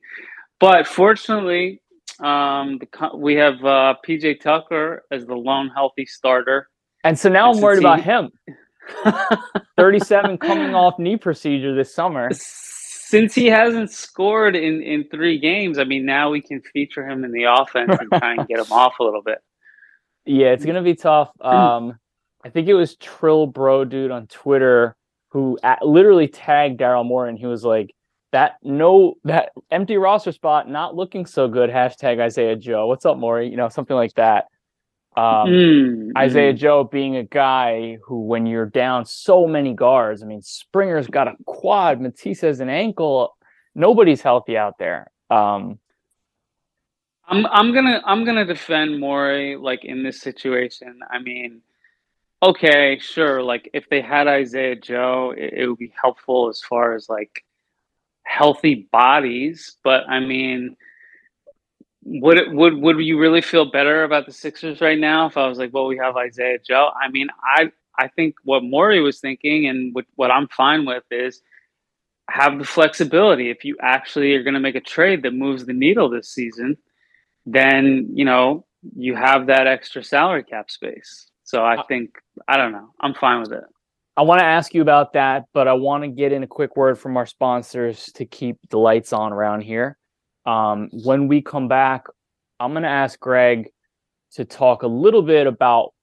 But 0.60 0.88
fortunately, 0.88 1.82
um, 2.22 2.80
the, 2.80 3.10
we 3.16 3.36
have 3.36 3.56
uh, 3.66 3.96
PJ 4.08 4.40
Tucker 4.40 5.04
as 5.12 5.26
the 5.26 5.36
lone 5.36 5.70
healthy 5.70 6.06
starter. 6.06 6.70
And 7.04 7.20
so 7.20 7.30
now 7.30 7.52
I'm 7.52 7.60
worried 7.60 7.80
about 7.80 8.02
him. 8.02 8.32
37 9.78 10.38
coming 10.38 10.74
off 10.76 10.98
knee 10.98 11.18
procedure 11.18 11.76
this 11.76 11.94
summer. 11.94 12.30
Since 12.32 13.36
he 13.36 13.48
hasn't 13.48 13.92
scored 13.92 14.56
in, 14.56 14.82
in 14.82 15.08
three 15.10 15.40
games, 15.40 15.78
I 15.78 15.84
mean, 15.84 16.06
now 16.06 16.32
we 16.32 16.42
can 16.42 16.62
feature 16.62 17.08
him 17.08 17.24
in 17.24 17.32
the 17.32 17.44
offense 17.44 17.96
and 18.00 18.10
try 18.10 18.34
and 18.34 18.48
get 18.48 18.60
him 18.60 18.72
off 18.72 18.94
a 19.00 19.04
little 19.04 19.22
bit. 19.22 19.40
Yeah, 20.26 20.48
it's 20.48 20.66
going 20.66 20.76
to 20.76 20.82
be 20.82 20.96
tough. 20.96 21.32
Um, 21.42 22.00
I 22.44 22.50
think 22.50 22.68
it 22.68 22.76
was 22.76 22.96
Trill 22.98 23.48
Bro 23.48 23.86
Dude 23.86 24.12
on 24.12 24.28
Twitter 24.28 24.96
who 25.30 25.60
at, 25.64 25.86
literally 25.86 26.28
tagged 26.28 26.80
Daryl 26.80 27.06
Morey. 27.06 27.30
And 27.30 27.38
he 27.38 27.46
was 27.46 27.64
like, 27.64 27.94
that 28.32 28.56
no 28.64 29.16
that 29.24 29.52
empty 29.72 29.98
roster 29.98 30.32
spot 30.32 30.70
not 30.70 30.96
looking 30.96 31.26
so 31.26 31.48
good. 31.48 31.70
Hashtag 31.70 32.20
Isaiah 32.20 32.56
Joe. 32.56 32.88
What's 32.88 33.06
up, 33.06 33.18
Morey? 33.18 33.50
You 33.50 33.58
know, 33.58 33.70
something 33.70 33.96
like 33.96 34.14
that. 34.16 34.46
Um, 35.18 35.50
mm, 35.50 36.12
Isaiah 36.18 36.54
mm. 36.54 36.58
Joe 36.58 36.84
being 36.84 37.16
a 37.16 37.24
guy 37.24 37.98
who, 38.06 38.22
when 38.22 38.46
you're 38.46 38.66
down 38.66 39.06
so 39.06 39.48
many 39.48 39.74
guards, 39.74 40.22
I 40.22 40.26
mean, 40.26 40.42
Springer's 40.42 41.08
got 41.08 41.30
a 41.30 41.36
quad, 41.46 42.02
Matisse 42.02 42.42
has 42.42 42.60
an 42.60 42.70
ankle. 42.70 43.38
Nobody's 43.74 44.22
healthy 44.22 44.58
out 44.58 44.78
there. 44.78 45.12
Um, 45.30 45.80
I'm 47.28 47.46
I'm 47.48 47.74
gonna 47.74 48.02
I'm 48.06 48.24
gonna 48.24 48.46
defend 48.46 49.00
Morey 49.00 49.56
like 49.56 49.84
in 49.84 50.04
this 50.04 50.22
situation. 50.22 51.00
I 51.10 51.20
mean, 51.20 51.62
okay, 52.42 53.00
sure. 53.00 53.42
Like 53.42 53.70
if 53.74 53.90
they 53.90 54.02
had 54.02 54.28
Isaiah 54.28 54.76
Joe, 54.76 55.34
it, 55.36 55.54
it 55.54 55.68
would 55.68 55.80
be 55.80 55.94
helpful 56.00 56.50
as 56.50 56.62
far 56.62 56.94
as 56.94 57.10
like 57.10 57.44
healthy 58.24 58.88
bodies. 58.92 59.78
But 59.84 60.08
I 60.08 60.20
mean, 60.20 60.78
would 62.04 62.38
it, 62.38 62.52
would 62.52 62.76
would 62.76 63.00
you 63.00 63.20
really 63.20 63.42
feel 63.42 63.66
better 63.66 64.04
about 64.04 64.28
the 64.28 64.32
Sixers 64.34 64.82
right 64.82 65.00
now 65.00 65.26
if 65.26 65.38
I 65.38 65.48
was 65.48 65.58
like, 65.58 65.74
well, 65.74 65.88
we 65.88 65.98
have 65.98 66.16
Isaiah 66.16 66.60
Joe? 66.60 66.90
I 67.02 67.10
mean, 67.10 67.28
I 67.44 67.72
I 67.98 68.08
think 68.10 68.36
what 68.44 68.64
Morey 68.64 69.02
was 69.02 69.20
thinking 69.20 69.68
and 69.68 69.96
what, 69.96 70.06
what 70.16 70.32
I'm 70.32 70.48
fine 70.50 70.86
with 70.86 71.04
is 71.12 71.42
have 72.30 72.60
the 72.60 72.66
flexibility. 72.66 73.50
If 73.50 73.64
you 73.66 73.78
actually 73.82 74.34
are 74.36 74.44
going 74.44 74.56
to 74.56 74.60
make 74.60 74.76
a 74.76 74.82
trade 74.82 75.24
that 75.24 75.34
moves 75.34 75.66
the 75.66 75.74
needle 75.74 76.10
this 76.10 76.30
season, 76.30 76.78
then 77.46 78.10
you 78.14 78.26
know 78.26 78.66
you 78.96 79.16
have 79.16 79.48
that 79.48 79.68
extra 79.68 80.04
salary 80.04 80.44
cap 80.44 80.70
space. 80.70 81.30
So 81.44 81.64
I 81.64 81.78
uh, 81.78 81.84
think 81.88 82.12
I 82.48 82.58
don't 82.58 82.72
know. 82.72 82.90
I'm 83.00 83.14
fine 83.14 83.42
with 83.42 83.54
it. 83.54 83.64
I 84.18 84.22
want 84.22 84.40
to 84.40 84.46
ask 84.46 84.74
you 84.74 84.82
about 84.82 85.14
that, 85.14 85.46
but 85.54 85.68
I 85.68 85.74
want 85.74 86.04
to 86.04 86.08
get 86.08 86.32
in 86.32 86.44
a 86.44 86.48
quick 86.48 86.78
word 86.78 86.98
from 86.98 87.18
our 87.18 87.26
sponsors 87.26 88.06
to 88.14 88.26
keep 88.26 88.58
the 88.70 88.80
lights 88.80 89.12
on 89.12 89.34
around 89.34 89.62
here. 89.62 89.98
Um, 90.46 90.90
when 91.04 91.28
we 91.28 91.42
come 91.42 91.68
back, 91.68 92.06
I'm 92.60 92.72
going 92.72 92.84
to 92.84 92.90
ask 92.90 93.20
Greg 93.20 93.68
to 94.34 94.46
talk 94.46 94.84
a 94.84 94.88
little 94.88 95.22
bit 95.22 95.48
about, 95.48 95.94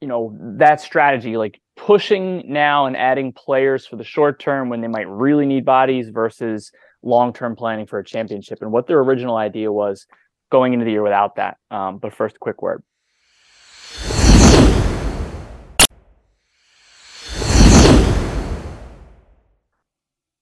you 0.00 0.08
know, 0.08 0.34
that 0.58 0.80
strategy, 0.80 1.36
like 1.36 1.60
pushing 1.76 2.42
now 2.50 2.86
and 2.86 2.96
adding 2.96 3.32
players 3.34 3.86
for 3.86 3.96
the 3.96 4.04
short 4.04 4.40
term 4.40 4.70
when 4.70 4.80
they 4.80 4.88
might 4.88 5.08
really 5.08 5.44
need 5.44 5.66
bodies 5.66 6.08
versus 6.08 6.72
long 7.02 7.34
term 7.34 7.54
planning 7.54 7.86
for 7.86 7.98
a 7.98 8.04
championship 8.04 8.62
and 8.62 8.72
what 8.72 8.86
their 8.86 9.00
original 9.00 9.36
idea 9.36 9.70
was 9.70 10.06
going 10.50 10.72
into 10.72 10.84
the 10.84 10.90
year 10.92 11.02
without 11.02 11.36
that. 11.36 11.58
Um, 11.70 11.98
but 11.98 12.14
first, 12.14 12.38
quick 12.40 12.62
word. 12.62 12.82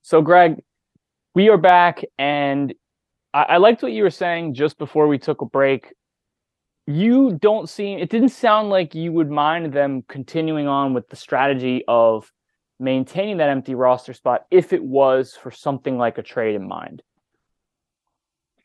So, 0.02 0.20
Greg, 0.20 0.62
we 1.34 1.48
are 1.48 1.56
back, 1.56 2.04
and 2.18 2.74
I, 3.32 3.42
I 3.42 3.56
liked 3.56 3.82
what 3.82 3.92
you 3.92 4.02
were 4.02 4.10
saying 4.10 4.54
just 4.54 4.78
before 4.78 5.08
we 5.08 5.18
took 5.18 5.40
a 5.40 5.46
break. 5.46 5.94
You 6.86 7.38
don't 7.40 7.68
seem, 7.68 7.98
it 7.98 8.10
didn't 8.10 8.28
sound 8.28 8.68
like 8.68 8.94
you 8.94 9.10
would 9.12 9.30
mind 9.30 9.72
them 9.72 10.04
continuing 10.06 10.68
on 10.68 10.92
with 10.92 11.08
the 11.08 11.16
strategy 11.16 11.82
of 11.88 12.30
maintaining 12.78 13.38
that 13.38 13.48
empty 13.48 13.74
roster 13.74 14.12
spot 14.12 14.44
if 14.50 14.72
it 14.72 14.84
was 14.84 15.32
for 15.34 15.50
something 15.50 15.96
like 15.96 16.18
a 16.18 16.22
trade 16.22 16.54
in 16.54 16.68
mind. 16.68 17.02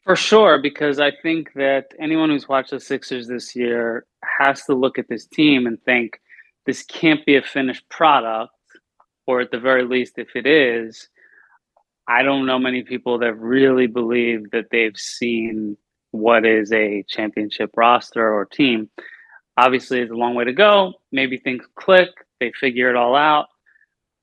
For 0.10 0.16
sure, 0.16 0.58
because 0.60 1.00
I 1.00 1.12
think 1.12 1.54
that 1.54 1.94
anyone 2.00 2.32
who's 2.32 2.50
watched 2.50 2.72
the 2.72 2.80
Sixers 2.80 3.28
this 3.28 3.56
year 3.56 4.08
has 4.24 4.64
to 4.64 4.74
look 4.74 4.98
at 4.98 5.08
this 5.08 5.28
team 5.28 5.68
and 5.68 5.80
think 5.84 6.20
this 6.66 6.82
can't 6.82 7.24
be 7.28 7.36
a 7.36 7.44
finished 7.44 7.88
product, 7.90 8.52
or 9.28 9.40
at 9.40 9.52
the 9.52 9.60
very 9.60 9.86
least, 9.86 10.18
if 10.18 10.30
it 10.36 10.48
is, 10.48 11.10
I 12.08 12.24
don't 12.24 12.48
know 12.48 12.58
many 12.58 12.82
people 12.82 13.20
that 13.20 13.36
really 13.36 13.86
believe 13.86 14.50
that 14.50 14.72
they've 14.72 14.98
seen 14.98 15.78
what 16.10 16.44
is 16.44 16.74
a 16.74 17.06
championship 17.08 17.70
roster 17.78 18.34
or 18.34 18.46
team. 18.46 18.90
Obviously, 19.58 20.00
it's 20.00 20.12
a 20.12 20.16
long 20.16 20.34
way 20.34 20.46
to 20.46 20.54
go. 20.54 20.94
Maybe 21.12 21.38
things 21.38 21.66
click, 21.76 22.10
they 22.40 22.52
figure 22.60 22.90
it 22.90 22.96
all 22.96 23.16
out. 23.16 23.46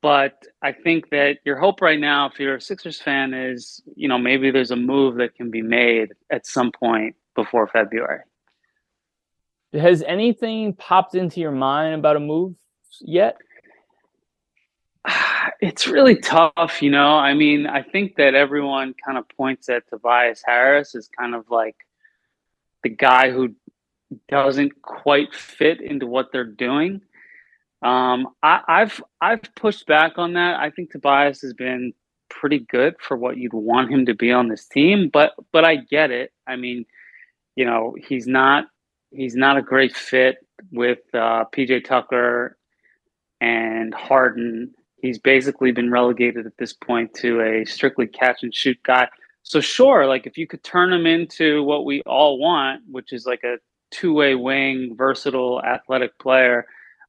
But 0.07 0.47
I 0.61 0.71
think 0.71 1.09
that 1.09 1.39
your 1.43 1.57
hope 1.57 1.81
right 1.81 1.99
now, 1.99 2.27
if 2.27 2.39
you're 2.39 2.55
a 2.55 2.61
Sixers 2.61 3.01
fan, 3.01 3.33
is 3.33 3.81
you 3.93 4.07
know 4.07 4.17
maybe 4.17 4.51
there's 4.51 4.71
a 4.71 4.77
move 4.77 5.15
that 5.15 5.35
can 5.35 5.51
be 5.51 5.61
made 5.61 6.13
at 6.31 6.47
some 6.47 6.71
point 6.71 7.17
before 7.35 7.67
February. 7.67 8.21
Has 9.73 10.03
anything 10.03 10.75
popped 10.75 11.13
into 11.13 11.41
your 11.41 11.51
mind 11.51 11.95
about 11.95 12.15
a 12.15 12.21
move 12.21 12.55
yet? 13.01 13.35
It's 15.59 15.87
really 15.87 16.15
tough, 16.15 16.81
you 16.81 16.91
know. 16.91 17.17
I 17.17 17.33
mean, 17.33 17.67
I 17.67 17.81
think 17.81 18.15
that 18.15 18.33
everyone 18.33 18.93
kind 19.03 19.17
of 19.17 19.27
points 19.27 19.67
at 19.67 19.89
Tobias 19.89 20.41
Harris 20.45 20.95
as 20.95 21.09
kind 21.09 21.35
of 21.35 21.49
like 21.49 21.75
the 22.83 22.89
guy 22.89 23.31
who 23.31 23.55
doesn't 24.29 24.81
quite 24.81 25.33
fit 25.33 25.81
into 25.81 26.07
what 26.07 26.31
they're 26.31 26.45
doing. 26.45 27.01
Um, 27.81 28.27
I, 28.43 28.61
I've 28.67 29.01
I've 29.21 29.41
pushed 29.55 29.85
back 29.85 30.13
on 30.17 30.33
that. 30.33 30.59
I 30.59 30.69
think 30.69 30.91
Tobias 30.91 31.41
has 31.41 31.53
been 31.53 31.93
pretty 32.29 32.59
good 32.59 32.95
for 32.99 33.15
what 33.15 33.37
you'd 33.37 33.53
want 33.53 33.91
him 33.91 34.05
to 34.07 34.13
be 34.13 34.31
on 34.31 34.47
this 34.47 34.65
team, 34.67 35.09
but 35.11 35.33
but 35.51 35.63
I 35.63 35.77
get 35.77 36.11
it. 36.11 36.31
I 36.47 36.55
mean, 36.55 36.85
you 37.55 37.65
know, 37.65 37.95
he's 37.99 38.27
not 38.27 38.65
he's 39.11 39.35
not 39.35 39.57
a 39.57 39.61
great 39.61 39.95
fit 39.95 40.37
with 40.71 40.99
uh, 41.13 41.45
PJ 41.53 41.85
Tucker 41.85 42.57
and 43.39 43.93
Harden 43.93 44.73
He's 45.01 45.19
basically 45.19 45.71
been 45.71 45.91
relegated 45.91 46.45
at 46.45 46.57
this 46.57 46.73
point 46.73 47.13
to 47.15 47.41
a 47.41 47.65
strictly 47.65 48.07
catch 48.07 48.41
and 48.41 48.53
shoot 48.53 48.77
guy. 48.83 49.07
So 49.43 49.61
sure, 49.61 50.07
like 50.07 50.25
if 50.25 50.37
you 50.37 50.47
could 50.47 50.63
turn 50.63 50.91
him 50.91 51.05
into 51.05 51.63
what 51.63 51.85
we 51.85 52.01
all 52.01 52.39
want, 52.39 52.81
which 52.89 53.13
is 53.13 53.25
like 53.25 53.43
a 53.43 53.57
two-way 53.91 54.35
wing, 54.35 54.95
versatile, 54.97 55.61
athletic 55.61 56.17
player, 56.19 56.65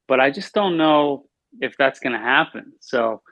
but 0.08 0.18
I 0.18 0.30
just 0.30 0.54
don't 0.54 0.76
know 0.76 1.26
if 1.60 1.76
that's 1.76 2.00
going 2.00 2.14
to 2.14 2.18
happen. 2.18 2.72
So 2.80 3.22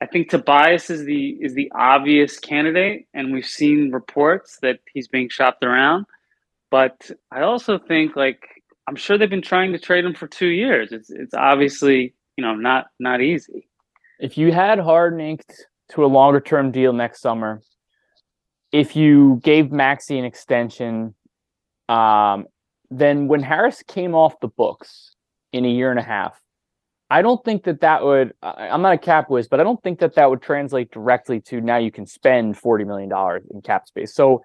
I 0.00 0.06
think 0.06 0.28
Tobias 0.28 0.90
is 0.90 1.04
the 1.04 1.30
is 1.40 1.54
the 1.54 1.72
obvious 1.74 2.38
candidate, 2.38 3.06
and 3.14 3.32
we've 3.32 3.46
seen 3.46 3.90
reports 3.90 4.58
that 4.62 4.80
he's 4.92 5.08
being 5.08 5.28
shopped 5.28 5.64
around. 5.64 6.04
But 6.70 7.10
I 7.32 7.42
also 7.42 7.78
think 7.78 8.14
like 8.14 8.42
I'm 8.86 8.96
sure 8.96 9.16
they've 9.16 9.30
been 9.30 9.42
trying 9.42 9.72
to 9.72 9.78
trade 9.78 10.04
him 10.04 10.14
for 10.14 10.26
two 10.26 10.48
years. 10.48 10.92
It's 10.92 11.10
it's 11.10 11.34
obviously 11.34 12.14
you 12.36 12.44
know 12.44 12.54
not 12.54 12.86
not 13.00 13.20
easy. 13.22 13.68
If 14.20 14.36
you 14.36 14.52
had 14.52 14.78
Harden 14.78 15.20
inked 15.20 15.66
to 15.92 16.04
a 16.04 16.06
longer 16.06 16.40
term 16.40 16.70
deal 16.70 16.92
next 16.92 17.20
summer, 17.20 17.62
if 18.72 18.94
you 18.94 19.40
gave 19.42 19.72
Maxey 19.72 20.18
an 20.18 20.24
extension, 20.24 21.14
um, 21.88 22.46
then 22.90 23.26
when 23.26 23.42
Harris 23.42 23.82
came 23.82 24.14
off 24.14 24.38
the 24.40 24.48
books 24.48 25.16
in 25.52 25.64
a 25.64 25.68
year 25.68 25.90
and 25.90 25.98
a 25.98 26.02
half, 26.02 26.40
I 27.10 27.22
don't 27.22 27.42
think 27.44 27.64
that 27.64 27.80
that 27.80 28.04
would. 28.04 28.34
I'm 28.42 28.82
not 28.82 28.94
a 28.94 28.98
cap 28.98 29.30
whiz, 29.30 29.48
but 29.48 29.60
I 29.60 29.64
don't 29.64 29.82
think 29.82 30.00
that 30.00 30.14
that 30.16 30.28
would 30.28 30.42
translate 30.42 30.90
directly 30.90 31.40
to 31.42 31.60
now 31.60 31.78
you 31.78 31.90
can 31.90 32.06
spend 32.06 32.58
forty 32.58 32.84
million 32.84 33.08
dollars 33.08 33.44
in 33.50 33.62
cap 33.62 33.88
space. 33.88 34.14
So 34.14 34.42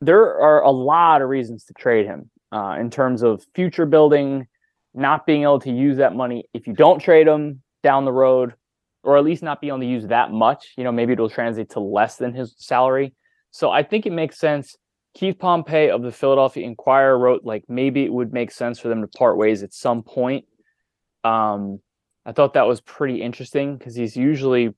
there 0.00 0.40
are 0.40 0.62
a 0.62 0.70
lot 0.70 1.22
of 1.22 1.28
reasons 1.28 1.64
to 1.64 1.74
trade 1.74 2.06
him 2.06 2.30
uh, 2.52 2.76
in 2.78 2.90
terms 2.90 3.22
of 3.22 3.44
future 3.54 3.86
building, 3.86 4.46
not 4.94 5.26
being 5.26 5.42
able 5.42 5.58
to 5.60 5.72
use 5.72 5.96
that 5.96 6.14
money 6.14 6.44
if 6.54 6.66
you 6.66 6.74
don't 6.74 7.00
trade 7.00 7.26
him 7.26 7.62
down 7.82 8.04
the 8.04 8.12
road, 8.12 8.54
or 9.02 9.16
at 9.16 9.24
least 9.24 9.42
not 9.42 9.60
being 9.60 9.70
able 9.70 9.80
to 9.80 9.86
use 9.86 10.06
that 10.06 10.30
much. 10.30 10.74
You 10.76 10.84
know, 10.84 10.92
maybe 10.92 11.12
it'll 11.14 11.28
translate 11.28 11.70
to 11.70 11.80
less 11.80 12.16
than 12.16 12.34
his 12.34 12.54
salary. 12.58 13.14
So 13.50 13.70
I 13.70 13.82
think 13.82 14.06
it 14.06 14.12
makes 14.12 14.38
sense. 14.38 14.76
Keith 15.16 15.38
Pompey 15.38 15.88
of 15.88 16.02
the 16.02 16.12
Philadelphia 16.12 16.66
Inquirer 16.66 17.18
wrote 17.18 17.42
like 17.42 17.64
maybe 17.68 18.04
it 18.04 18.12
would 18.12 18.34
make 18.34 18.50
sense 18.50 18.78
for 18.78 18.88
them 18.88 19.00
to 19.00 19.08
part 19.08 19.38
ways 19.38 19.62
at 19.62 19.72
some 19.72 20.02
point. 20.02 20.44
Um, 21.24 21.80
I 22.26 22.32
thought 22.32 22.52
that 22.52 22.66
was 22.66 22.82
pretty 22.82 23.22
interesting 23.22 23.78
because 23.78 23.94
he's 23.94 24.14
usually 24.14 24.74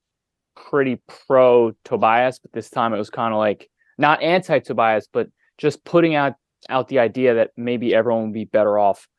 pretty 0.55 1.01
pro 1.27 1.73
Tobias, 1.83 2.39
but 2.39 2.53
this 2.53 2.69
time 2.69 2.93
it 2.93 2.97
was 2.97 3.09
kind 3.09 3.33
of 3.33 3.37
like 3.37 3.69
not 3.97 4.23
anti 4.23 4.59
Tobias, 4.59 5.09
but 5.11 5.27
just 5.57 5.83
putting 5.83 6.15
out 6.15 6.35
out 6.69 6.87
the 6.87 6.99
idea 6.99 7.33
that 7.33 7.51
maybe 7.57 7.93
everyone 7.93 8.23
would 8.23 8.33
be 8.33 8.45
better 8.45 8.79
off 8.79 9.09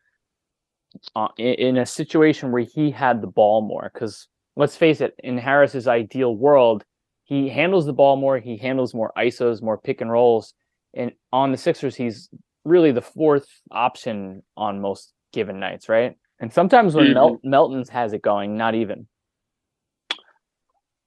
uh, 1.14 1.28
in, 1.36 1.54
in, 1.54 1.76
a 1.76 1.84
situation 1.86 2.50
where 2.50 2.62
he 2.62 2.90
had 2.90 3.20
the 3.20 3.26
ball 3.26 3.60
more. 3.60 3.90
Because 3.92 4.26
let's 4.56 4.76
face 4.76 5.02
it, 5.02 5.14
in 5.18 5.36
Harris's 5.36 5.86
ideal 5.86 6.34
world, 6.34 6.82
he 7.24 7.50
handles 7.50 7.84
the 7.84 7.92
ball 7.92 8.16
more, 8.16 8.38
he 8.38 8.56
handles 8.56 8.94
more 8.94 9.12
ISOs, 9.18 9.62
more 9.62 9.76
pick 9.76 10.00
and 10.00 10.10
rolls, 10.10 10.54
and 10.94 11.12
on 11.32 11.52
the 11.52 11.58
Sixers, 11.58 11.96
he's 11.96 12.28
really 12.64 12.92
the 12.92 13.02
fourth 13.02 13.48
option 13.70 14.42
on 14.56 14.80
most 14.80 15.12
given 15.32 15.60
nights, 15.60 15.88
right? 15.88 16.16
And 16.40 16.52
sometimes 16.52 16.94
when 16.94 17.06
mm-hmm. 17.06 17.14
Mel- 17.14 17.40
Melton's 17.42 17.88
has 17.90 18.12
it 18.12 18.22
going, 18.22 18.56
not 18.56 18.74
even. 18.74 19.06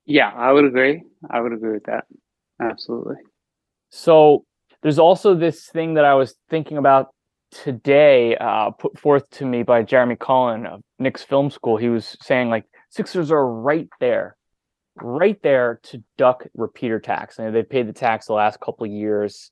Yeah, 0.05 0.29
I 0.29 0.51
would 0.51 0.65
agree. 0.65 1.03
I 1.29 1.41
would 1.41 1.53
agree 1.53 1.73
with 1.73 1.85
that. 1.85 2.05
Absolutely. 2.61 3.15
So 3.89 4.45
there's 4.81 4.99
also 4.99 5.33
this 5.33 5.67
thing 5.67 5.95
that 5.95 6.05
I 6.05 6.13
was 6.13 6.35
thinking 6.49 6.77
about 6.77 7.07
today, 7.51 8.35
uh, 8.35 8.71
put 8.71 8.97
forth 8.99 9.29
to 9.31 9.45
me 9.45 9.63
by 9.63 9.83
Jeremy 9.83 10.15
Cullen 10.19 10.65
of 10.65 10.81
Nick's 10.99 11.23
Film 11.23 11.49
School. 11.49 11.77
He 11.77 11.89
was 11.89 12.17
saying 12.21 12.49
like 12.49 12.65
Sixers 12.89 13.31
are 13.31 13.47
right 13.47 13.87
there, 13.99 14.35
right 14.95 15.41
there 15.41 15.79
to 15.83 16.03
duck 16.17 16.45
repeater 16.53 16.99
tax. 16.99 17.39
And 17.39 17.55
they've 17.55 17.69
paid 17.69 17.87
the 17.87 17.93
tax 17.93 18.27
the 18.27 18.33
last 18.33 18.59
couple 18.59 18.85
of 18.85 18.91
years. 18.91 19.51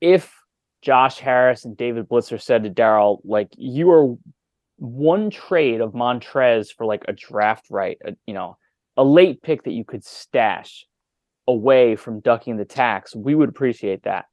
If 0.00 0.32
Josh 0.82 1.18
Harris 1.18 1.64
and 1.64 1.76
David 1.76 2.08
Blitzer 2.08 2.40
said 2.40 2.64
to 2.64 2.70
Daryl, 2.70 3.20
like, 3.24 3.48
you 3.56 3.90
are 3.90 4.14
one 4.78 5.30
trade 5.30 5.80
of 5.80 5.92
Montrez 5.92 6.68
for 6.74 6.84
like 6.84 7.04
a 7.08 7.12
draft 7.12 7.66
right, 7.70 7.98
a, 8.04 8.14
you 8.26 8.34
know, 8.34 8.58
a 8.96 9.04
late 9.04 9.42
pick 9.42 9.64
that 9.64 9.72
you 9.72 9.84
could 9.84 10.04
stash 10.04 10.86
away 11.48 11.96
from 11.96 12.20
ducking 12.20 12.56
the 12.56 12.64
tax, 12.64 13.14
we 13.14 13.34
would 13.34 13.48
appreciate 13.48 14.02
that. 14.04 14.26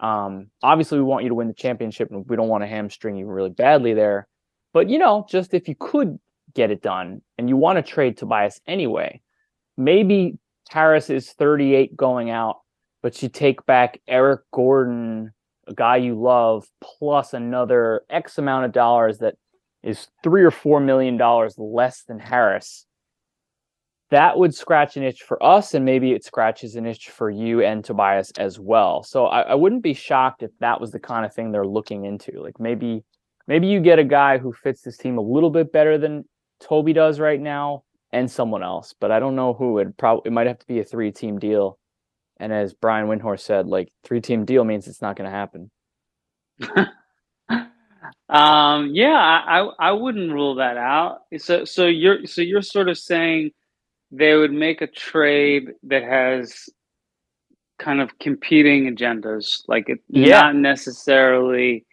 Um, 0.00 0.50
obviously, 0.62 0.98
we 0.98 1.04
want 1.04 1.24
you 1.24 1.30
to 1.30 1.34
win 1.34 1.48
the 1.48 1.54
championship, 1.54 2.10
and 2.10 2.24
we 2.28 2.36
don't 2.36 2.48
want 2.48 2.62
to 2.62 2.68
hamstring 2.68 3.16
you 3.16 3.26
really 3.26 3.50
badly 3.50 3.94
there. 3.94 4.28
But 4.72 4.88
you 4.88 4.98
know, 4.98 5.26
just 5.28 5.54
if 5.54 5.68
you 5.68 5.74
could 5.74 6.18
get 6.54 6.70
it 6.70 6.82
done, 6.82 7.22
and 7.36 7.48
you 7.48 7.56
want 7.56 7.76
to 7.76 7.82
trade 7.82 8.16
Tobias 8.16 8.60
anyway, 8.66 9.20
maybe 9.76 10.38
Harris 10.70 11.10
is 11.10 11.32
38 11.32 11.96
going 11.96 12.30
out, 12.30 12.60
but 13.08 13.22
you 13.22 13.28
take 13.30 13.64
back 13.64 14.02
Eric 14.06 14.42
Gordon, 14.52 15.32
a 15.66 15.72
guy 15.72 15.96
you 15.96 16.14
love, 16.14 16.68
plus 16.82 17.32
another 17.32 18.02
X 18.10 18.36
amount 18.36 18.66
of 18.66 18.72
dollars 18.72 19.16
that 19.20 19.36
is 19.82 20.08
three 20.22 20.42
or 20.42 20.50
four 20.50 20.78
million 20.78 21.16
dollars 21.16 21.54
less 21.56 22.02
than 22.02 22.18
Harris. 22.18 22.84
That 24.10 24.38
would 24.38 24.54
scratch 24.54 24.98
an 24.98 25.04
itch 25.04 25.22
for 25.22 25.42
us 25.42 25.72
and 25.72 25.86
maybe 25.86 26.12
it 26.12 26.22
scratches 26.22 26.76
an 26.76 26.84
itch 26.84 27.08
for 27.08 27.30
you 27.30 27.62
and 27.62 27.82
tobias 27.82 28.30
as 28.32 28.60
well. 28.60 29.02
So 29.02 29.24
I, 29.24 29.40
I, 29.40 29.54
wouldn't 29.54 29.82
be 29.82 29.94
shocked 29.94 30.42
if 30.42 30.50
that 30.60 30.78
was 30.78 30.90
the 30.90 31.00
kind 31.00 31.24
of 31.24 31.32
thing 31.32 31.50
they're 31.50 31.66
looking 31.66 32.04
into. 32.04 32.42
Like 32.42 32.60
maybe 32.60 33.04
maybe 33.46 33.68
you 33.68 33.80
get 33.80 33.98
a 33.98 34.04
guy 34.04 34.36
who 34.36 34.52
fits 34.52 34.82
this 34.82 34.98
team 34.98 35.16
a 35.16 35.22
little 35.22 35.48
bit 35.48 35.72
better 35.72 35.96
than 35.96 36.26
toby 36.60 36.92
does 36.92 37.20
right 37.20 37.40
now 37.40 37.84
and 38.12 38.30
someone 38.30 38.64
else 38.64 38.94
but 39.00 39.12
i 39.12 39.20
don't 39.20 39.36
know 39.36 39.54
who 39.54 39.78
it 39.78 39.96
probably 39.96 40.28
it 40.28 40.32
might 40.32 40.48
have 40.48 40.58
to 40.58 40.66
be 40.66 40.80
a 40.80 40.84
three 40.84 41.12
team 41.12 41.38
deal 41.38 41.78
and 42.38 42.52
as 42.52 42.74
brian 42.74 43.06
windhorst 43.06 43.40
said 43.40 43.66
like 43.66 43.92
three 44.04 44.20
team 44.20 44.44
deal 44.44 44.64
means 44.64 44.86
it's 44.86 45.02
not 45.02 45.16
going 45.16 45.30
to 45.30 45.36
happen 45.36 45.70
um 48.28 48.90
yeah 48.92 49.42
I, 49.46 49.68
I 49.78 49.92
wouldn't 49.92 50.32
rule 50.32 50.56
that 50.56 50.76
out 50.76 51.20
so 51.38 51.64
so 51.64 51.86
you're 51.86 52.26
so 52.26 52.42
you're 52.42 52.62
sort 52.62 52.88
of 52.88 52.98
saying 52.98 53.52
they 54.10 54.34
would 54.34 54.52
make 54.52 54.80
a 54.80 54.86
trade 54.86 55.72
that 55.84 56.02
has 56.02 56.68
kind 57.78 58.00
of 58.00 58.18
competing 58.18 58.94
agendas 58.94 59.62
like 59.68 59.88
it 59.88 60.00
yeah. 60.08 60.40
not 60.40 60.56
necessarily 60.56 61.86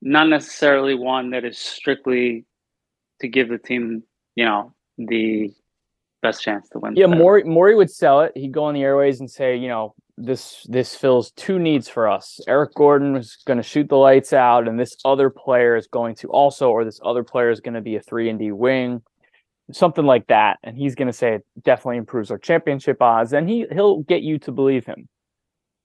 not 0.00 0.28
necessarily 0.28 0.94
one 0.94 1.30
that 1.30 1.44
is 1.44 1.58
strictly 1.58 2.46
to 3.20 3.28
give 3.28 3.48
the 3.48 3.58
team 3.58 4.02
you 4.34 4.44
know 4.44 4.72
the 4.96 5.52
best 6.22 6.42
chance 6.42 6.68
to 6.68 6.78
win 6.78 6.94
yeah 6.96 7.06
Morey, 7.06 7.44
Morey 7.44 7.74
would 7.74 7.90
sell 7.90 8.20
it. 8.20 8.32
He'd 8.34 8.52
go 8.52 8.64
on 8.64 8.74
the 8.74 8.82
airways 8.82 9.20
and 9.20 9.30
say 9.30 9.56
you 9.56 9.68
know 9.68 9.94
this 10.16 10.66
this 10.68 10.94
fills 10.94 11.30
two 11.32 11.58
needs 11.58 11.88
for 11.88 12.08
us. 12.08 12.40
Eric 12.46 12.74
gordon 12.74 13.16
is 13.16 13.38
going 13.46 13.56
to 13.56 13.62
shoot 13.62 13.88
the 13.88 13.96
lights 13.96 14.32
out 14.32 14.68
and 14.68 14.78
this 14.78 14.96
other 15.04 15.30
player 15.30 15.76
is 15.76 15.86
going 15.86 16.14
to 16.16 16.28
also 16.28 16.70
or 16.70 16.84
this 16.84 17.00
other 17.04 17.24
player 17.24 17.50
is 17.50 17.60
going 17.60 17.74
to 17.74 17.80
be 17.80 17.96
a 17.96 18.00
3 18.00 18.28
and 18.28 18.38
d 18.38 18.52
wing 18.52 19.02
something 19.74 20.04
like 20.04 20.26
that, 20.28 20.58
and 20.62 20.76
he's 20.76 20.94
going 20.94 21.06
to 21.06 21.12
say 21.12 21.34
it 21.34 21.46
definitely 21.62 21.96
improves 21.96 22.30
our 22.30 22.38
championship 22.38 23.00
odds, 23.00 23.32
and 23.32 23.48
he 23.48 23.66
he'll 23.72 24.00
get 24.02 24.22
you 24.22 24.38
to 24.40 24.52
believe 24.52 24.86
him. 24.86 25.08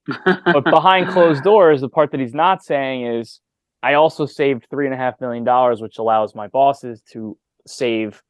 but 0.24 0.64
behind 0.64 1.08
closed 1.08 1.42
doors, 1.42 1.80
the 1.80 1.88
part 1.88 2.12
that 2.12 2.20
he's 2.20 2.34
not 2.34 2.64
saying 2.64 3.06
is, 3.06 3.40
I 3.82 3.94
also 3.94 4.26
saved 4.26 4.66
three 4.70 4.86
and 4.86 4.94
a 4.94 4.98
half 4.98 5.20
million 5.20 5.44
dollars, 5.44 5.80
which 5.80 5.98
allows 5.98 6.34
my 6.34 6.46
bosses 6.48 7.02
to 7.12 7.36
save 7.66 8.22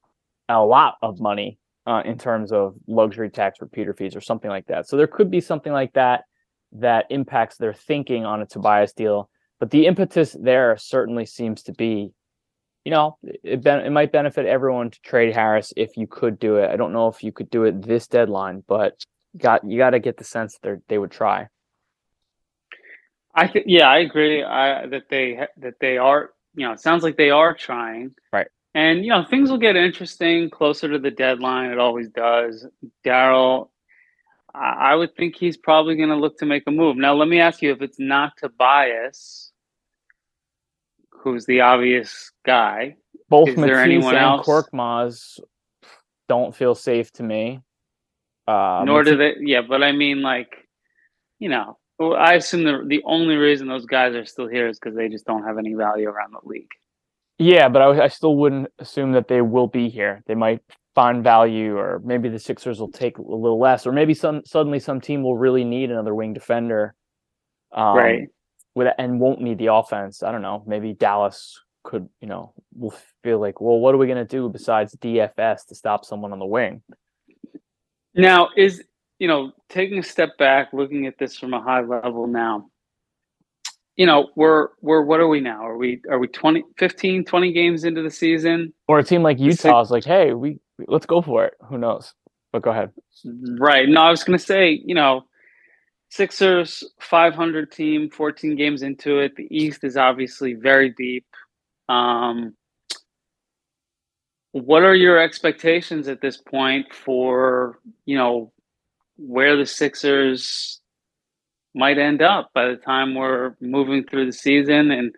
a 0.49 0.65
lot 0.65 0.95
of 1.03 1.21
money 1.21 1.59
uh, 1.87 2.03
in 2.05 2.19
terms 2.19 2.53
of 2.53 2.75
luxury 2.87 3.31
tax 3.31 3.61
repeater 3.61 3.95
fees 3.95 4.17
or 4.17 4.21
something 4.21 4.51
like 4.51 4.67
that. 4.67 4.89
So 4.89 4.97
there 4.97 5.07
could 5.07 5.31
be 5.31 5.41
something 5.41 5.73
like 5.73 5.93
that 5.95 6.25
that 6.73 7.07
impacts 7.11 7.57
their 7.57 7.73
thinking 7.73 8.25
on 8.25 8.43
a 8.43 8.47
Tobias 8.47 8.93
deal. 8.93 9.31
But 9.59 9.71
the 9.71 9.87
impetus 9.87 10.37
there 10.39 10.77
certainly 10.77 11.27
seems 11.27 11.63
to 11.65 11.73
be 11.73 12.13
you 12.87 12.93
know, 12.93 13.19
it, 13.25 13.67
it 13.67 13.91
might 13.91 14.13
benefit 14.13 14.47
everyone 14.47 14.91
to 14.91 15.01
trade 15.01 15.35
Harris 15.35 15.73
if 15.77 15.97
you 15.97 16.07
could 16.07 16.39
do 16.39 16.55
it. 16.59 16.71
I 16.71 16.77
don't 16.77 16.93
know 16.93 17.09
if 17.09 17.25
you 17.25 17.33
could 17.33 17.51
do 17.51 17.65
it 17.65 17.83
this 17.83 18.07
deadline, 18.07 18.63
but 18.69 19.05
got 19.37 19.69
you 19.69 19.77
got 19.77 19.91
to 19.91 19.99
get 19.99 20.19
the 20.19 20.23
sense 20.23 20.57
that 20.63 20.83
they 20.87 20.97
would 20.97 21.11
try. 21.11 21.49
I 23.35 23.49
think, 23.49 23.65
yeah, 23.69 23.89
I 23.89 23.99
agree. 23.99 24.45
I, 24.45 24.87
that 24.87 25.09
they 25.11 25.49
that 25.57 25.75
they 25.81 25.99
are, 25.99 26.31
you 26.55 26.65
know, 26.65 26.75
it 26.75 26.81
sounds 26.81 27.03
like 27.03 27.17
they 27.17 27.31
are 27.31 27.57
trying. 27.57 28.15
Right. 28.33 28.47
And 28.77 29.07
you 29.07 29.11
know, 29.11 29.25
things 29.25 29.49
will 29.51 29.57
get 29.57 29.75
interesting 29.75 30.51
closer 30.51 30.87
to 30.87 30.99
the 30.99 31.11
deadline. 31.11 31.71
It 31.71 31.79
always 31.79 32.11
does. 32.11 32.67
Daryl, 33.07 33.71
I, 34.55 34.95
would 34.95 35.17
think 35.17 35.35
he's 35.35 35.57
probably 35.57 35.97
going 35.97 36.11
to 36.11 36.15
look 36.15 36.37
to 36.41 36.47
make 36.47 36.65
a 36.67 36.71
move. 36.71 36.99
Now, 36.99 37.15
let 37.15 37.27
me 37.27 37.41
ask 37.41 37.63
you: 37.63 37.73
if 37.73 37.81
it's 37.81 37.99
not 37.99 38.35
Tobias, 38.37 39.51
who's 41.11 41.47
the 41.47 41.63
obvious 41.63 42.31
guy. 42.45 42.97
Both 43.31 43.49
Is 43.49 43.57
Matisse 43.57 43.79
anyone 43.79 44.15
and 44.15 44.25
else? 44.25 44.47
Korkmaz 44.47 45.41
don't 46.29 46.55
feel 46.55 46.75
safe 46.75 47.11
to 47.13 47.23
me. 47.23 47.63
Uh, 48.47 48.83
Nor 48.85 49.05
do 49.05 49.17
they. 49.17 49.37
Yeah, 49.41 49.63
but 49.67 49.83
I 49.83 49.93
mean, 49.93 50.21
like, 50.21 50.69
you 51.39 51.49
know, 51.49 51.79
I 51.99 52.35
assume 52.35 52.65
the 52.65 52.85
the 52.87 53.03
only 53.07 53.37
reason 53.37 53.69
those 53.69 53.87
guys 53.87 54.15
are 54.15 54.27
still 54.27 54.49
here 54.49 54.69
is 54.69 54.79
because 54.79 54.95
they 54.95 55.09
just 55.09 55.25
don't 55.25 55.45
have 55.45 55.57
any 55.57 55.73
value 55.73 56.11
around 56.11 56.35
the 56.35 56.47
league. 56.47 56.69
Yeah, 57.39 57.69
but 57.69 57.83
I, 57.83 58.05
I 58.05 58.09
still 58.09 58.37
wouldn't 58.37 58.69
assume 58.79 59.13
that 59.13 59.29
they 59.29 59.43
will 59.43 59.67
be 59.67 59.89
here. 59.89 60.23
They 60.27 60.35
might 60.35 60.63
find 60.95 61.23
value, 61.23 61.77
or 61.77 62.01
maybe 62.05 62.29
the 62.29 62.39
Sixers 62.39 62.81
will 62.81 62.91
take 62.91 63.19
a 63.19 63.23
little 63.23 63.61
less, 63.61 63.87
or 63.87 63.93
maybe 63.93 64.15
some 64.15 64.43
suddenly 64.47 64.81
some 64.81 65.01
team 65.01 65.23
will 65.23 65.37
really 65.37 65.65
need 65.65 65.91
another 65.91 66.15
wing 66.15 66.33
defender. 66.33 66.95
Um, 67.73 67.97
right 67.97 68.29
with 68.77 68.93
and 68.99 69.19
won't 69.19 69.41
need 69.41 69.59
the 69.59 69.73
offense. 69.73 70.23
I 70.23 70.31
don't 70.31 70.43
know. 70.43 70.63
Maybe 70.67 70.93
Dallas 70.93 71.59
could, 71.83 72.09
you 72.21 72.29
know, 72.29 72.53
will 72.75 72.95
feel 73.25 73.41
like, 73.41 73.61
well, 73.61 73.79
what 73.79 73.95
are 73.95 73.99
we 73.99 74.07
going 74.07 74.19
to 74.19 74.25
do 74.25 74.49
besides 74.51 74.95
DFS 74.97 75.67
to 75.69 75.75
stop 75.75 76.05
someone 76.05 76.33
on 76.33 76.39
the 76.39 76.47
wing? 76.47 76.83
Now, 78.15 78.51
is 78.55 78.85
you 79.19 79.29
know, 79.29 79.53
taking 79.71 79.99
a 79.99 80.03
step 80.03 80.37
back, 80.37 80.75
looking 80.75 81.07
at 81.07 81.19
this 81.19 81.39
from 81.39 81.55
a 81.55 81.61
high 81.61 81.81
level 81.81 82.27
now. 82.27 82.69
You 83.97 84.07
know, 84.07 84.29
we're 84.37 84.69
we're 84.83 85.03
what 85.03 85.21
are 85.21 85.29
we 85.29 85.41
now? 85.41 85.67
Are 85.67 85.77
we 85.77 86.01
are 86.11 86.19
we 86.19 86.29
20 86.29 86.65
15 86.79 87.25
20 87.25 87.53
games 87.53 87.85
into 87.85 88.03
the 88.03 88.11
season? 88.11 88.73
Or 88.89 88.99
a 88.99 89.05
team 89.05 89.23
like 89.23 89.39
Utah 89.39 89.81
is 89.81 89.91
like, 89.91 90.05
"Hey, 90.05 90.35
we 90.35 90.61
let's 90.87 91.07
go 91.07 91.23
for 91.23 91.45
it." 91.45 91.55
Who 91.69 91.79
knows? 91.79 92.13
But 92.53 92.63
go 92.63 92.71
ahead. 92.71 92.93
Right. 93.59 93.89
No, 93.89 94.03
I 94.03 94.11
was 94.11 94.25
going 94.25 94.39
to 94.39 94.45
say, 94.45 94.81
you 94.85 94.95
know, 94.95 95.23
Sixers 96.11 96.85
500 97.01 97.71
team, 97.73 98.11
14 98.11 98.57
games 98.57 98.83
into 98.83 99.19
it. 99.19 99.37
The 99.37 99.49
East 99.51 99.85
is 99.85 99.97
obviously 99.97 100.55
very 100.55 100.91
deep. 100.91 101.27
Um, 101.89 102.55
what 104.53 104.83
are 104.85 104.95
your 104.95 105.19
expectations 105.19 106.09
at 106.09 106.21
this 106.21 106.39
point 106.39 106.95
for, 106.95 107.79
you 108.07 108.17
know, 108.17 108.53
where 109.19 109.57
the 109.57 109.67
Sixers 109.67 110.81
might 111.77 111.99
end 111.99 112.23
up 112.23 112.51
by 112.55 112.67
the 112.67 112.77
time 112.77 113.15
we're 113.15 113.55
moving 113.61 114.03
through 114.03 114.25
the 114.25 114.33
season 114.33 114.91
and 114.91 115.15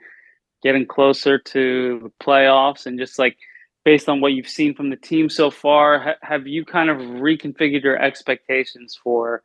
getting 0.63 0.85
closer 0.85 1.39
to 1.39 2.01
the 2.03 2.25
playoffs 2.25 2.85
and 2.85 2.99
just 2.99 3.19
like 3.19 3.37
based 3.85 4.09
on 4.09 4.21
what 4.21 4.33
you've 4.33 4.49
seen 4.49 4.75
from 4.75 4.91
the 4.91 4.97
team 4.97 5.31
so 5.31 5.51
far 5.51 6.01
ha- 6.01 6.17
have 6.21 6.49
you 6.49 6.65
kind 6.65 6.91
of 6.91 6.99
reconfigured 6.99 7.85
your 7.85 7.97
expectations 8.03 8.99
for 9.03 9.45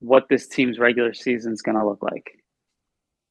what 0.00 0.28
this 0.30 0.48
team's 0.48 0.78
regular 0.78 1.12
season 1.12 1.52
is 1.52 1.60
going 1.60 1.76
to 1.76 1.86
look 1.86 2.02
like? 2.02 2.30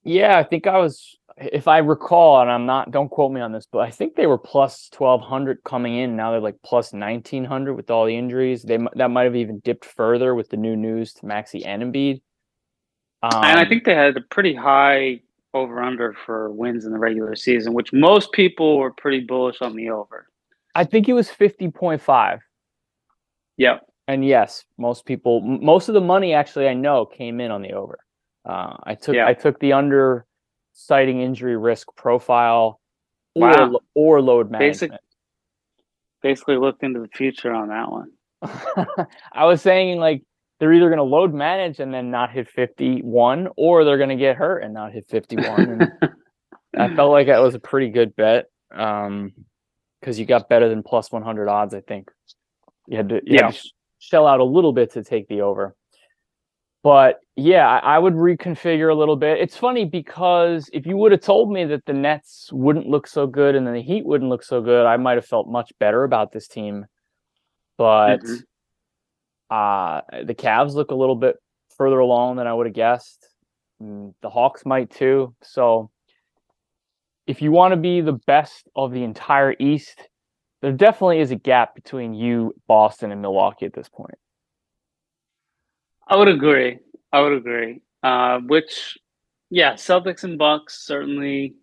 Yeah 0.04 0.38
i 0.38 0.44
think 0.44 0.68
i 0.68 0.78
was 0.78 1.18
if 1.38 1.68
i 1.68 1.80
recall 1.80 2.42
and 2.42 2.52
i'm 2.52 2.66
not 2.66 2.92
don't 2.92 3.10
quote 3.10 3.32
me 3.32 3.42
on 3.42 3.52
this 3.52 3.68
but 3.72 3.80
i 3.80 3.90
think 3.90 4.16
they 4.16 4.28
were 4.28 4.38
plus 4.38 4.90
1200 4.96 5.64
coming 5.64 5.98
in. 5.98 6.16
Now 6.16 6.32
they're 6.32 6.40
like 6.40 6.58
plus 6.64 6.94
1900 6.94 7.74
with 7.74 7.90
all 7.90 8.06
the 8.06 8.16
injuries. 8.16 8.62
They 8.64 8.78
that 8.96 9.10
might 9.10 9.24
have 9.24 9.36
even 9.36 9.60
dipped 9.60 9.86
further 9.86 10.36
with 10.36 10.50
the 10.50 10.58
new 10.58 10.76
news 10.76 11.14
to 11.16 11.26
Maxey 11.26 11.66
and 11.66 11.82
Embiid 11.82 12.22
um, 13.22 13.44
and 13.44 13.60
I 13.60 13.68
think 13.68 13.84
they 13.84 13.96
had 13.96 14.16
a 14.16 14.22
pretty 14.22 14.54
high 14.54 15.22
over 15.54 15.82
under 15.82 16.14
for 16.14 16.52
wins 16.52 16.86
in 16.86 16.92
the 16.92 17.00
regular 17.00 17.36
season, 17.36 17.74
which 17.74 17.92
most 17.92 18.32
people 18.32 18.78
were 18.78 18.92
pretty 18.92 19.22
bullish 19.22 19.62
on 19.62 19.76
the 19.76 19.90
over. 19.90 20.28
I 20.76 20.84
think 20.84 21.10
it 21.10 21.14
was 21.14 21.30
50.5. 21.30 22.40
Yep. 23.58 23.86
And 24.08 24.26
yes, 24.26 24.64
most 24.78 25.06
people, 25.06 25.42
most 25.42 25.88
of 25.88 25.94
the 25.94 26.02
money 26.02 26.34
actually 26.34 26.68
I 26.68 26.74
know 26.74 27.06
came 27.06 27.40
in 27.40 27.52
on 27.52 27.62
the 27.62 27.74
over. 27.74 28.00
Uh, 28.46 28.78
I 28.84 28.96
took 28.96 29.16
I 29.18 29.34
took 29.34 29.60
the 29.60 29.74
under 29.74 30.26
citing 30.74 31.22
injury 31.22 31.58
risk 31.58 31.88
profile 31.96 32.80
or 33.36 33.50
wow. 33.50 33.80
or 33.94 34.22
load 34.22 34.50
management. 34.50 34.94
Basic, 34.94 35.02
basically 36.24 36.58
looked 36.58 36.84
into 36.84 37.02
the 37.02 37.10
future 37.10 37.54
on 37.54 37.68
that 37.68 37.92
one. 37.92 38.12
I 39.34 39.46
was 39.46 39.62
saying 39.62 40.00
like 40.00 40.24
they're 40.60 40.74
either 40.74 40.90
going 40.90 40.98
to 40.98 41.04
load 41.04 41.34
manage 41.34 41.80
and 41.80 41.94
then 41.94 42.12
not 42.12 42.32
hit 42.32 42.50
51 42.50 43.50
or 43.56 43.84
they're 43.84 43.98
going 43.98 44.10
to 44.10 44.16
get 44.16 44.36
hurt 44.36 44.60
and 44.60 44.74
not 44.74 44.92
hit 44.92 45.06
51 45.10 45.92
i 46.78 46.88
felt 46.96 47.12
like 47.12 47.28
that 47.28 47.42
was 47.42 47.56
a 47.56 47.60
pretty 47.60 47.90
good 47.90 48.16
bet 48.16 48.46
um 48.76 49.34
because 50.00 50.20
you 50.20 50.26
got 50.26 50.48
better 50.48 50.70
than 50.70 50.84
plus 50.84 51.12
100 51.12 51.50
odds 51.50 51.74
i 51.74 51.82
think. 51.82 52.10
You 52.88 52.98
had 52.98 53.10
to, 53.10 53.16
you 53.16 53.36
yeah. 53.36 53.46
Had 53.46 53.56
to 53.56 53.70
shell 54.00 54.26
out 54.26 54.40
a 54.40 54.46
little 54.46 54.74
bit 54.74 54.94
to 54.94 55.04
take 55.04 55.28
the 55.28 55.42
over. 55.42 55.76
But 56.82 57.20
yeah 57.36 57.68
I, 57.68 57.96
I 57.96 58.00
would 58.00 58.14
reconfigure 58.14 58.90
a 58.90 58.96
little 58.96 59.18
bit. 59.18 59.40
It's 59.40 59.58
funny 59.58 59.86
because 59.86 60.70
if 60.74 60.86
you 60.86 60.98
would 60.98 61.12
have 61.12 61.22
told 61.22 61.52
me 61.52 61.66
that 61.66 61.86
the 61.86 61.94
nets 61.94 62.50
wouldn't 62.52 62.88
look 62.88 63.08
so 63.08 63.28
good 63.28 63.56
and 63.56 63.68
then 63.68 63.74
the 63.74 63.82
heat 63.82 64.06
wouldn't 64.06 64.30
look 64.30 64.44
so 64.44 64.62
good 64.62 64.86
i 64.86 64.98
might 64.98 65.16
have 65.16 65.26
felt 65.26 65.48
much 65.48 65.72
better 65.80 66.04
about 66.04 66.32
this 66.32 66.48
team. 66.48 66.86
But 67.78 68.18
mm-hmm 68.18 68.36
uh, 69.50 70.02
the 70.24 70.36
Cavs 70.36 70.74
look 70.74 70.92
a 70.92 70.96
little 70.96 71.16
bit 71.16 71.38
further 71.78 72.00
along 72.00 72.38
than 72.38 72.48
I 72.48 72.54
would 72.54 72.68
have 72.68 72.76
guessed. 72.76 73.28
Mm, 73.82 74.14
the 74.22 74.30
Hawks 74.30 74.66
might 74.66 74.90
too. 74.90 75.36
So 75.42 75.90
if 77.26 77.42
you 77.42 77.52
want 77.52 77.72
to 77.74 77.78
be 77.78 78.02
the 78.02 78.20
best 78.28 78.68
of 78.76 78.92
the 78.92 79.04
entire 79.04 79.56
East, 79.60 80.10
there 80.62 80.72
definitely 80.72 81.20
is 81.20 81.32
a 81.32 81.36
gap 81.36 81.76
between 81.76 82.14
you, 82.14 82.54
Boston, 82.68 83.12
and 83.12 83.22
Milwaukee 83.22 83.66
at 83.66 83.74
this 83.74 83.88
point. 83.88 84.18
I 86.08 86.16
would 86.18 86.28
agree. 86.28 86.80
I 87.14 87.22
would 87.22 87.34
agree. 87.34 87.82
Uh, 88.04 88.40
which, 88.40 88.98
yeah, 89.50 89.74
Celtics 89.74 90.24
and 90.24 90.38
Bucks 90.38 90.86
certainly 90.86 91.56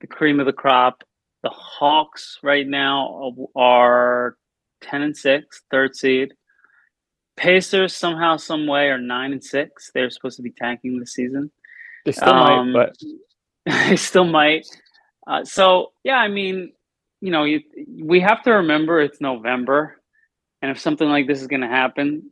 the 0.00 0.06
cream 0.06 0.40
of 0.40 0.46
the 0.46 0.52
crop. 0.52 1.04
The 1.42 1.50
Hawks 1.50 2.38
right 2.42 2.66
now 2.66 3.34
are 3.54 4.36
ten 4.80 5.02
and 5.02 5.16
six, 5.16 5.62
third 5.70 5.94
seed. 5.94 6.32
Pacers 7.36 7.94
somehow, 7.94 8.36
some 8.36 8.66
way 8.66 8.88
are 8.88 8.98
nine 8.98 9.32
and 9.32 9.42
six. 9.42 9.90
They're 9.94 10.10
supposed 10.10 10.36
to 10.36 10.42
be 10.42 10.50
tanking 10.50 10.98
this 10.98 11.14
season. 11.14 11.50
They 12.04 12.12
still 12.12 12.28
um, 12.28 12.72
might, 12.72 12.94
but 13.66 13.72
they 13.88 13.96
still 13.96 14.24
might. 14.24 14.66
Uh, 15.26 15.44
so 15.44 15.92
yeah, 16.04 16.16
I 16.16 16.28
mean, 16.28 16.72
you 17.20 17.30
know, 17.30 17.44
you, 17.44 17.60
we 18.02 18.20
have 18.20 18.42
to 18.42 18.50
remember 18.50 19.00
it's 19.00 19.20
November, 19.20 20.00
and 20.60 20.70
if 20.70 20.78
something 20.78 21.08
like 21.08 21.26
this 21.26 21.40
is 21.40 21.46
going 21.46 21.60
to 21.62 21.68
happen, 21.68 22.30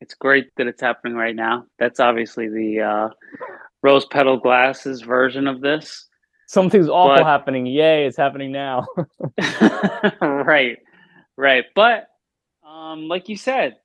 it's 0.00 0.14
great 0.14 0.48
that 0.56 0.66
it's 0.66 0.80
happening 0.80 1.14
right 1.14 1.34
now. 1.34 1.66
That's 1.78 2.00
obviously 2.00 2.48
the 2.48 2.80
uh, 2.80 3.08
rose 3.82 4.06
petal 4.06 4.38
glasses 4.38 5.02
version 5.02 5.46
of 5.46 5.60
this. 5.60 6.06
Something's 6.46 6.88
awful 6.88 7.16
but, 7.16 7.26
happening. 7.26 7.66
Yay, 7.66 8.06
it's 8.06 8.16
happening 8.16 8.52
now. 8.52 8.86
right, 10.20 10.78
right. 11.36 11.64
But 11.74 12.08
um, 12.66 13.08
like 13.08 13.28
you 13.28 13.36
said, 13.36 13.76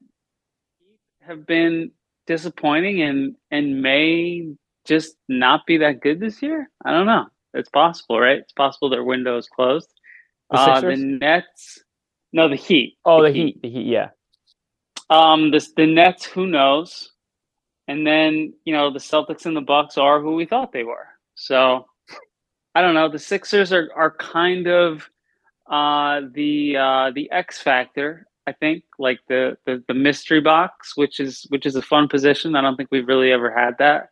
have 1.27 1.45
been 1.45 1.91
disappointing 2.27 3.01
and 3.01 3.35
and 3.51 3.81
may 3.81 4.53
just 4.85 5.15
not 5.29 5.65
be 5.65 5.77
that 5.77 6.01
good 6.01 6.19
this 6.19 6.41
year. 6.41 6.69
I 6.83 6.91
don't 6.91 7.05
know. 7.05 7.27
It's 7.53 7.69
possible, 7.69 8.19
right? 8.19 8.39
It's 8.39 8.53
possible 8.53 8.89
their 8.89 9.03
window 9.03 9.37
is 9.37 9.47
closed. 9.47 9.89
The, 10.49 10.57
uh, 10.57 10.81
the 10.81 10.95
Nets, 10.97 11.83
no, 12.31 12.49
the 12.49 12.55
Heat. 12.55 12.97
Oh, 13.05 13.21
the, 13.21 13.29
the 13.29 13.33
heat. 13.33 13.45
heat, 13.45 13.61
the 13.61 13.69
Heat, 13.69 13.85
yeah. 13.87 14.09
Um, 15.09 15.51
this 15.51 15.71
the 15.75 15.85
Nets, 15.85 16.25
who 16.25 16.47
knows? 16.47 17.11
And 17.87 18.07
then 18.07 18.53
you 18.65 18.73
know 18.73 18.91
the 18.91 18.99
Celtics 18.99 19.45
and 19.45 19.55
the 19.55 19.61
Bucks 19.61 19.97
are 19.97 20.21
who 20.21 20.35
we 20.35 20.45
thought 20.45 20.71
they 20.71 20.83
were. 20.83 21.07
So 21.35 21.85
I 22.75 22.81
don't 22.81 22.93
know. 22.93 23.09
The 23.09 23.19
Sixers 23.19 23.71
are 23.73 23.89
are 23.95 24.11
kind 24.11 24.67
of 24.67 25.07
uh, 25.69 26.21
the 26.33 26.77
uh, 26.77 27.11
the 27.13 27.31
X 27.31 27.59
factor 27.59 28.25
I 28.45 28.51
think, 28.51 28.83
like 28.99 29.19
the, 29.27 29.57
the 29.65 29.83
the 29.87 29.93
mystery 29.93 30.41
box, 30.41 30.97
which 30.97 31.19
is 31.19 31.45
which 31.49 31.65
is 31.65 31.75
a 31.75 31.81
fun 31.81 32.07
position. 32.07 32.55
I 32.55 32.61
don't 32.61 32.75
think 32.75 32.89
we've 32.91 33.07
really 33.07 33.31
ever 33.31 33.51
had 33.51 33.77
that. 33.79 34.09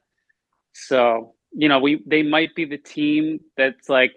So 0.73 1.33
you 1.53 1.67
know, 1.67 1.79
we 1.79 2.01
they 2.05 2.23
might 2.23 2.55
be 2.55 2.65
the 2.65 2.77
team 2.77 3.39
that's 3.57 3.89
like, 3.89 4.13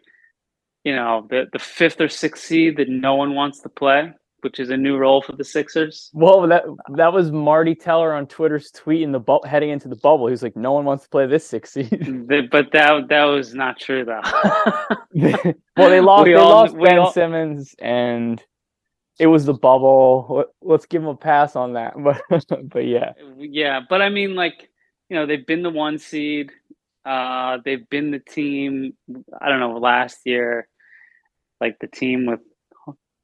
you 0.85 0.95
know, 0.95 1.27
the 1.31 1.47
the 1.53 1.59
fifth 1.59 2.01
or 2.01 2.09
sixth 2.09 2.45
seed 2.45 2.77
that 2.77 2.89
no 2.89 3.15
one 3.15 3.35
wants 3.35 3.61
to 3.61 3.69
play, 3.69 4.13
which 4.43 4.61
is 4.61 4.71
a 4.71 4.77
new 4.77 4.97
role 4.97 5.23
for 5.23 5.33
the 5.33 5.45
Sixers. 5.45 6.11
Well, 6.13 6.47
that 6.47 6.65
that 6.91 7.13
was 7.13 7.33
Marty 7.33 7.75
Teller 7.75 8.15
on 8.15 8.27
Twitter's 8.27 8.71
tweet 8.71 9.03
in 9.03 9.11
the 9.11 9.19
bu- 9.19 9.45
heading 9.45 9.71
into 9.71 9.89
the 9.89 9.97
bubble. 9.97 10.27
He 10.27 10.33
was 10.33 10.43
like, 10.43 10.55
"No 10.55 10.73
one 10.73 10.85
wants 10.85 11.05
to 11.05 11.11
play 11.11 11.27
this 11.27 11.47
six 11.47 11.73
seed." 11.73 11.91
but 12.51 12.71
that 12.73 13.09
that 13.09 13.25
was 13.25 13.55
not 13.55 13.81
true 13.81 14.05
though. 14.05 14.21
well, 15.77 15.91
they 15.91 16.01
lost. 16.01 16.25
We 16.25 16.35
they 16.35 16.39
all, 16.39 16.51
lost 16.51 16.77
Ben 16.79 16.99
all, 16.99 17.13
Simmons 17.13 17.75
and 17.81 18.41
it 19.19 19.27
was 19.27 19.45
the 19.45 19.55
bubble. 19.55 20.45
Let's 20.61 20.87
give 20.87 21.03
them 21.03 21.11
a 21.11 21.17
pass 21.17 21.57
on 21.57 21.75
that. 21.75 21.95
But 22.29 22.69
but 22.69 22.87
yeah, 22.87 23.13
yeah. 23.39 23.81
But 23.89 24.03
I 24.03 24.09
mean, 24.09 24.35
like 24.35 24.71
you 25.09 25.17
know, 25.17 25.27
they've 25.27 25.47
been 25.47 25.63
the 25.63 25.71
one 25.71 25.99
seed. 25.99 26.51
Uh, 27.05 27.59
they've 27.65 27.89
been 27.89 28.11
the 28.11 28.19
team. 28.19 28.95
I 29.41 29.49
don't 29.49 29.61
know 29.61 29.79
last 29.79 30.21
year, 30.25 30.69
like 31.61 31.79
the 31.81 31.87
team 31.87 32.27
with 32.27 32.41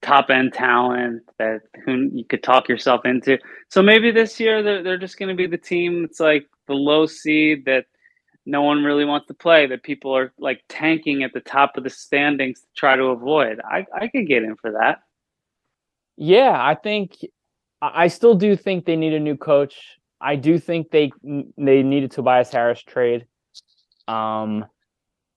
top 0.03 0.31
end 0.31 0.53
talent 0.53 1.23
that 1.39 1.61
who 1.85 2.09
you 2.13 2.25
could 2.25 2.43
talk 2.43 2.69
yourself 2.69 3.05
into. 3.05 3.39
So 3.69 3.83
maybe 3.83 4.11
this 4.11 4.41
year 4.41 4.63
they're 4.63 4.83
they're 4.83 4.99
just 4.99 5.19
going 5.19 5.29
to 5.29 5.35
be 5.35 5.47
the 5.47 5.59
team 5.59 6.03
that's 6.03 6.21
like 6.21 6.47
the 6.69 6.75
low 6.75 7.07
seed 7.07 7.65
that 7.67 7.87
no 8.47 8.63
one 8.63 8.83
really 8.83 9.05
wants 9.05 9.27
to 9.27 9.35
play 9.35 9.67
that 9.67 9.83
people 9.83 10.17
are 10.17 10.33
like 10.39 10.63
tanking 10.69 11.23
at 11.23 11.33
the 11.33 11.41
top 11.41 11.77
of 11.77 11.85
the 11.85 11.91
standings 11.91 12.61
to 12.61 12.67
try 12.77 12.97
to 12.97 13.05
avoid. 13.05 13.61
I 13.65 13.87
I 13.95 14.09
could 14.09 14.27
get 14.27 14.45
in 14.45 14.57
for 14.57 14.73
that. 14.73 15.01
Yeah, 16.23 16.53
I 16.55 16.75
think 16.75 17.17
I 17.81 18.09
still 18.09 18.35
do 18.35 18.55
think 18.55 18.85
they 18.85 18.95
need 18.95 19.15
a 19.15 19.19
new 19.19 19.39
coach. 19.39 19.97
I 20.21 20.37
do 20.37 20.59
think 20.59 20.91
they 20.91 21.13
they 21.57 21.83
needed 21.83 22.11
Tobias 22.11 22.51
Harris 22.51 22.83
trade. 22.83 23.25
Um, 24.07 24.67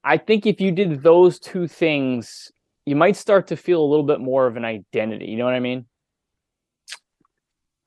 I 0.03 0.17
think 0.17 0.45
if 0.45 0.59
you 0.59 0.73
did 0.73 1.01
those 1.01 1.39
two 1.39 1.69
things, 1.69 2.51
you 2.85 2.97
might 2.97 3.15
start 3.15 3.47
to 3.47 3.55
feel 3.55 3.81
a 3.81 3.87
little 3.87 4.05
bit 4.05 4.19
more 4.19 4.45
of 4.45 4.57
an 4.57 4.65
identity. 4.65 5.27
You 5.27 5.37
know 5.37 5.45
what 5.45 5.53
I 5.53 5.61
mean? 5.61 5.85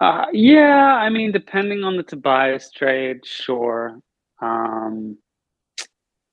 Uh, 0.00 0.24
yeah, 0.32 0.96
I 0.96 1.10
mean, 1.10 1.32
depending 1.32 1.84
on 1.84 1.98
the 1.98 2.02
Tobias 2.02 2.70
trade, 2.70 3.26
sure. 3.26 4.00
Um, 4.40 5.18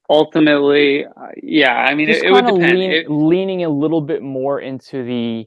ultimately, 0.10 1.06
uh, 1.06 1.28
yeah, 1.42 1.76
I 1.76 1.94
mean, 1.94 2.08
it, 2.08 2.24
it, 2.24 2.32
would 2.32 2.46
depend. 2.46 2.80
Lean, 2.80 2.92
it, 2.92 3.12
leaning 3.12 3.66
a 3.66 3.70
little 3.70 4.02
bit 4.02 4.22
more 4.22 4.62
into 4.62 5.04
the 5.04 5.46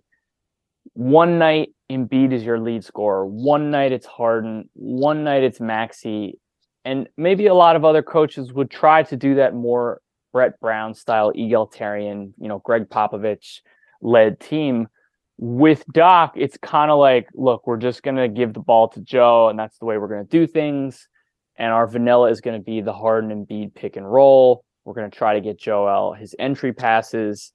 one 0.97 1.39
night 1.39 1.75
Embiid 1.91 2.33
is 2.33 2.43
your 2.43 2.59
lead 2.59 2.83
scorer. 2.83 3.27
One 3.27 3.71
night 3.71 3.93
it's 3.93 4.07
Harden. 4.07 4.71
One 4.73 5.25
night 5.25 5.43
it's 5.43 5.61
Maxey, 5.61 6.39
And 6.87 7.07
maybe 7.19 7.47
a 7.47 7.55
lot 7.55 7.77
of 7.77 7.85
other 7.85 8.03
coaches 8.03 8.55
would 8.55 8.71
try 8.71 9.03
to 9.03 9.17
do 9.17 9.35
that 9.35 9.55
more 9.55 10.01
Brett 10.33 10.59
Brown 10.59 10.95
style, 10.95 11.33
egalitarian, 11.35 12.33
you 12.39 12.49
know, 12.49 12.61
Gregg 12.61 12.89
Popovich 12.89 13.61
led 14.01 14.41
team. 14.41 14.89
With 15.37 15.85
Doc, 15.93 16.33
it's 16.35 16.57
kind 16.57 16.91
of 16.91 16.99
like, 16.99 17.29
look, 17.35 17.67
we're 17.67 17.77
just 17.77 18.03
going 18.03 18.17
to 18.17 18.29
give 18.29 18.55
the 18.55 18.61
ball 18.61 18.89
to 18.89 19.01
Joe, 19.03 19.51
and 19.51 19.59
that's 19.59 19.77
the 19.77 19.85
way 19.85 19.99
we're 19.99 20.09
going 20.09 20.27
to 20.27 20.31
do 20.31 20.47
things. 20.47 21.09
And 21.59 21.73
our 21.73 21.87
vanilla 21.87 22.31
is 22.31 22.41
going 22.41 22.59
to 22.59 22.65
be 22.65 22.81
the 22.81 22.95
Harden 22.95 23.31
and 23.31 23.47
Embiid 23.47 23.75
pick 23.75 23.97
and 23.97 24.11
roll. 24.11 24.65
We're 24.87 24.95
going 24.95 25.11
to 25.11 25.17
try 25.17 25.35
to 25.35 25.43
get 25.43 25.59
Joel 25.59 26.15
his 26.15 26.35
entry 26.39 26.73
passes. 26.73 27.53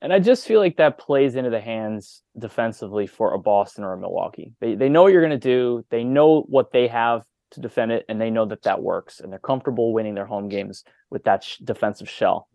And 0.00 0.12
I 0.12 0.20
just 0.20 0.46
feel 0.46 0.60
like 0.60 0.76
that 0.76 0.98
plays 0.98 1.34
into 1.34 1.50
the 1.50 1.60
hands 1.60 2.22
defensively 2.38 3.06
for 3.06 3.34
a 3.34 3.38
Boston 3.38 3.82
or 3.84 3.94
a 3.94 3.98
Milwaukee. 3.98 4.52
They, 4.60 4.74
they 4.76 4.88
know 4.88 5.02
what 5.02 5.12
you're 5.12 5.26
going 5.26 5.38
to 5.38 5.38
do. 5.38 5.84
They 5.90 6.04
know 6.04 6.42
what 6.42 6.70
they 6.72 6.86
have 6.86 7.22
to 7.52 7.60
defend 7.60 7.92
it, 7.92 8.04
and 8.08 8.20
they 8.20 8.30
know 8.30 8.46
that 8.46 8.62
that 8.62 8.82
works. 8.82 9.20
And 9.20 9.32
they're 9.32 9.40
comfortable 9.40 9.92
winning 9.92 10.14
their 10.14 10.26
home 10.26 10.48
games 10.48 10.84
with 11.10 11.24
that 11.24 11.42
sh- 11.42 11.56
defensive 11.58 12.08
shell. 12.08 12.48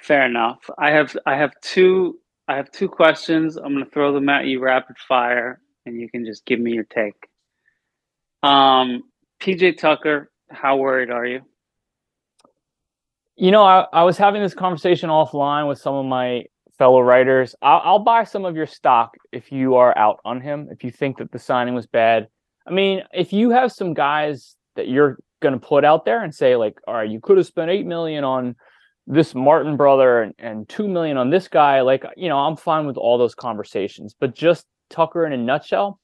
Fair 0.00 0.24
enough. 0.24 0.58
I 0.78 0.92
have 0.92 1.14
I 1.26 1.36
have 1.36 1.52
two 1.60 2.18
I 2.48 2.56
have 2.56 2.70
two 2.70 2.88
questions. 2.88 3.56
I'm 3.56 3.74
going 3.74 3.84
to 3.84 3.90
throw 3.90 4.12
them 4.14 4.28
at 4.30 4.46
you 4.46 4.60
rapid 4.60 4.96
fire, 4.98 5.60
and 5.84 6.00
you 6.00 6.08
can 6.08 6.24
just 6.24 6.46
give 6.46 6.58
me 6.58 6.72
your 6.72 6.84
take. 6.84 7.14
Um, 8.42 9.02
PJ 9.40 9.78
Tucker, 9.78 10.30
how 10.50 10.76
worried 10.76 11.10
are 11.10 11.26
you? 11.26 11.42
You 13.40 13.50
know, 13.50 13.64
I, 13.64 13.86
I 13.90 14.02
was 14.02 14.18
having 14.18 14.42
this 14.42 14.52
conversation 14.52 15.08
offline 15.08 15.66
with 15.66 15.78
some 15.78 15.94
of 15.94 16.04
my 16.04 16.44
fellow 16.76 17.00
writers. 17.00 17.54
I'll, 17.62 17.80
I'll 17.82 17.98
buy 17.98 18.24
some 18.24 18.44
of 18.44 18.54
your 18.54 18.66
stock 18.66 19.16
if 19.32 19.50
you 19.50 19.76
are 19.76 19.96
out 19.96 20.20
on 20.26 20.42
him. 20.42 20.68
If 20.70 20.84
you 20.84 20.90
think 20.90 21.16
that 21.16 21.32
the 21.32 21.38
signing 21.38 21.74
was 21.74 21.86
bad, 21.86 22.28
I 22.66 22.70
mean, 22.70 23.02
if 23.14 23.32
you 23.32 23.48
have 23.48 23.72
some 23.72 23.94
guys 23.94 24.56
that 24.76 24.88
you're 24.88 25.16
going 25.40 25.58
to 25.58 25.66
put 25.66 25.86
out 25.86 26.04
there 26.04 26.22
and 26.22 26.34
say 26.34 26.54
like, 26.54 26.76
all 26.86 26.92
right, 26.92 27.08
you 27.08 27.18
could 27.18 27.38
have 27.38 27.46
spent 27.46 27.70
eight 27.70 27.86
million 27.86 28.24
on 28.24 28.56
this 29.06 29.34
Martin 29.34 29.78
brother 29.78 30.20
and, 30.20 30.34
and 30.38 30.68
two 30.68 30.86
million 30.86 31.16
on 31.16 31.30
this 31.30 31.48
guy, 31.48 31.80
like 31.80 32.04
you 32.18 32.28
know, 32.28 32.36
I'm 32.36 32.56
fine 32.56 32.84
with 32.84 32.98
all 32.98 33.16
those 33.16 33.34
conversations. 33.34 34.14
But 34.20 34.34
just 34.34 34.66
Tucker 34.90 35.24
in 35.24 35.32
a 35.32 35.38
nutshell, 35.38 35.98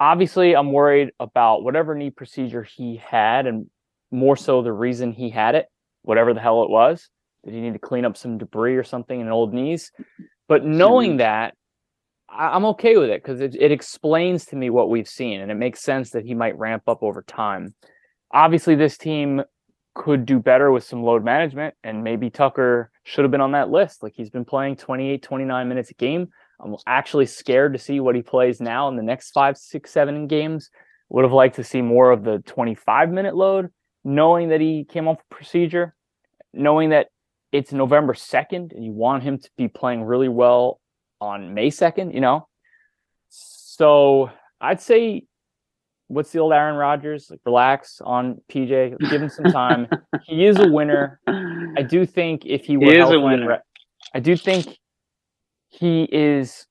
obviously 0.00 0.56
I'm 0.56 0.72
worried 0.72 1.10
about 1.20 1.62
whatever 1.62 1.94
knee 1.94 2.10
procedure 2.10 2.64
he 2.64 2.96
had 2.96 3.46
and 3.46 3.70
more 4.10 4.36
so 4.36 4.62
the 4.62 4.72
reason 4.72 5.12
he 5.12 5.30
had 5.30 5.54
it, 5.54 5.68
whatever 6.08 6.32
the 6.32 6.40
hell 6.40 6.62
it 6.62 6.70
was. 6.70 7.10
Did 7.44 7.52
he 7.52 7.60
need 7.60 7.74
to 7.74 7.78
clean 7.78 8.06
up 8.06 8.16
some 8.16 8.38
debris 8.38 8.76
or 8.76 8.82
something 8.82 9.20
in 9.20 9.28
old 9.28 9.52
knees? 9.52 9.92
But 10.48 10.64
knowing 10.64 11.18
that, 11.18 11.54
I, 12.30 12.56
am 12.56 12.64
okay 12.64 12.96
with 12.96 13.10
it 13.10 13.22
because 13.22 13.42
it, 13.42 13.54
it 13.54 13.72
explains 13.72 14.46
to 14.46 14.56
me 14.56 14.70
what 14.70 14.88
we've 14.88 15.08
seen 15.08 15.42
and 15.42 15.50
it 15.50 15.56
makes 15.56 15.82
sense 15.82 16.10
that 16.10 16.24
he 16.24 16.32
might 16.32 16.58
ramp 16.58 16.84
up 16.86 17.02
over 17.02 17.22
time. 17.22 17.74
Obviously, 18.32 18.74
this 18.74 18.96
team 18.96 19.42
could 19.94 20.24
do 20.24 20.38
better 20.38 20.72
with 20.72 20.84
some 20.84 21.02
load 21.02 21.22
management 21.22 21.74
and 21.84 22.02
maybe 22.02 22.30
Tucker 22.30 22.90
should 23.04 23.24
have 23.24 23.30
been 23.30 23.42
on 23.42 23.52
that 23.52 23.68
list. 23.68 24.02
Like 24.02 24.14
he's 24.16 24.30
been 24.30 24.46
playing 24.46 24.76
28, 24.76 25.22
29 25.22 25.68
minutes 25.68 25.90
a 25.90 25.94
game. 25.94 26.28
I'm 26.58 26.74
actually 26.86 27.26
scared 27.26 27.74
to 27.74 27.78
see 27.78 28.00
what 28.00 28.14
he 28.14 28.22
plays 28.22 28.62
now 28.62 28.88
in 28.88 28.96
the 28.96 29.02
next 29.02 29.32
five, 29.32 29.58
six, 29.58 29.90
seven 29.90 30.26
games. 30.26 30.70
Would 31.10 31.24
have 31.24 31.32
liked 31.32 31.56
to 31.56 31.64
see 31.64 31.82
more 31.82 32.10
of 32.10 32.24
the 32.24 32.38
25 32.46 33.10
minute 33.10 33.36
load, 33.36 33.68
knowing 34.04 34.48
that 34.48 34.60
he 34.60 34.84
came 34.84 35.08
off 35.08 35.18
procedure, 35.30 35.94
knowing 36.58 36.90
that 36.90 37.08
it's 37.52 37.72
November 37.72 38.12
2nd 38.12 38.72
and 38.74 38.84
you 38.84 38.92
want 38.92 39.22
him 39.22 39.38
to 39.38 39.50
be 39.56 39.68
playing 39.68 40.04
really 40.04 40.28
well 40.28 40.80
on 41.20 41.54
May 41.54 41.70
2nd, 41.70 42.14
you 42.14 42.20
know? 42.20 42.46
So 43.28 44.30
I'd 44.60 44.80
say 44.80 45.24
what's 46.08 46.32
the 46.32 46.40
old 46.40 46.52
Aaron 46.52 46.76
Rodgers? 46.76 47.30
Like 47.30 47.40
relax 47.44 48.00
on 48.04 48.40
PJ, 48.50 48.98
give 49.10 49.22
him 49.22 49.28
some 49.28 49.46
time. 49.46 49.86
he 50.24 50.46
is 50.46 50.58
a 50.58 50.68
winner. 50.68 51.20
I 51.26 51.82
do 51.88 52.04
think 52.04 52.44
if 52.44 52.64
he 52.64 52.76
he 52.76 52.98
is 52.98 53.10
a 53.10 53.20
winner. 53.20 53.62
I 54.14 54.20
do 54.20 54.36
think 54.36 54.78
he 55.68 56.08
is 56.10 56.66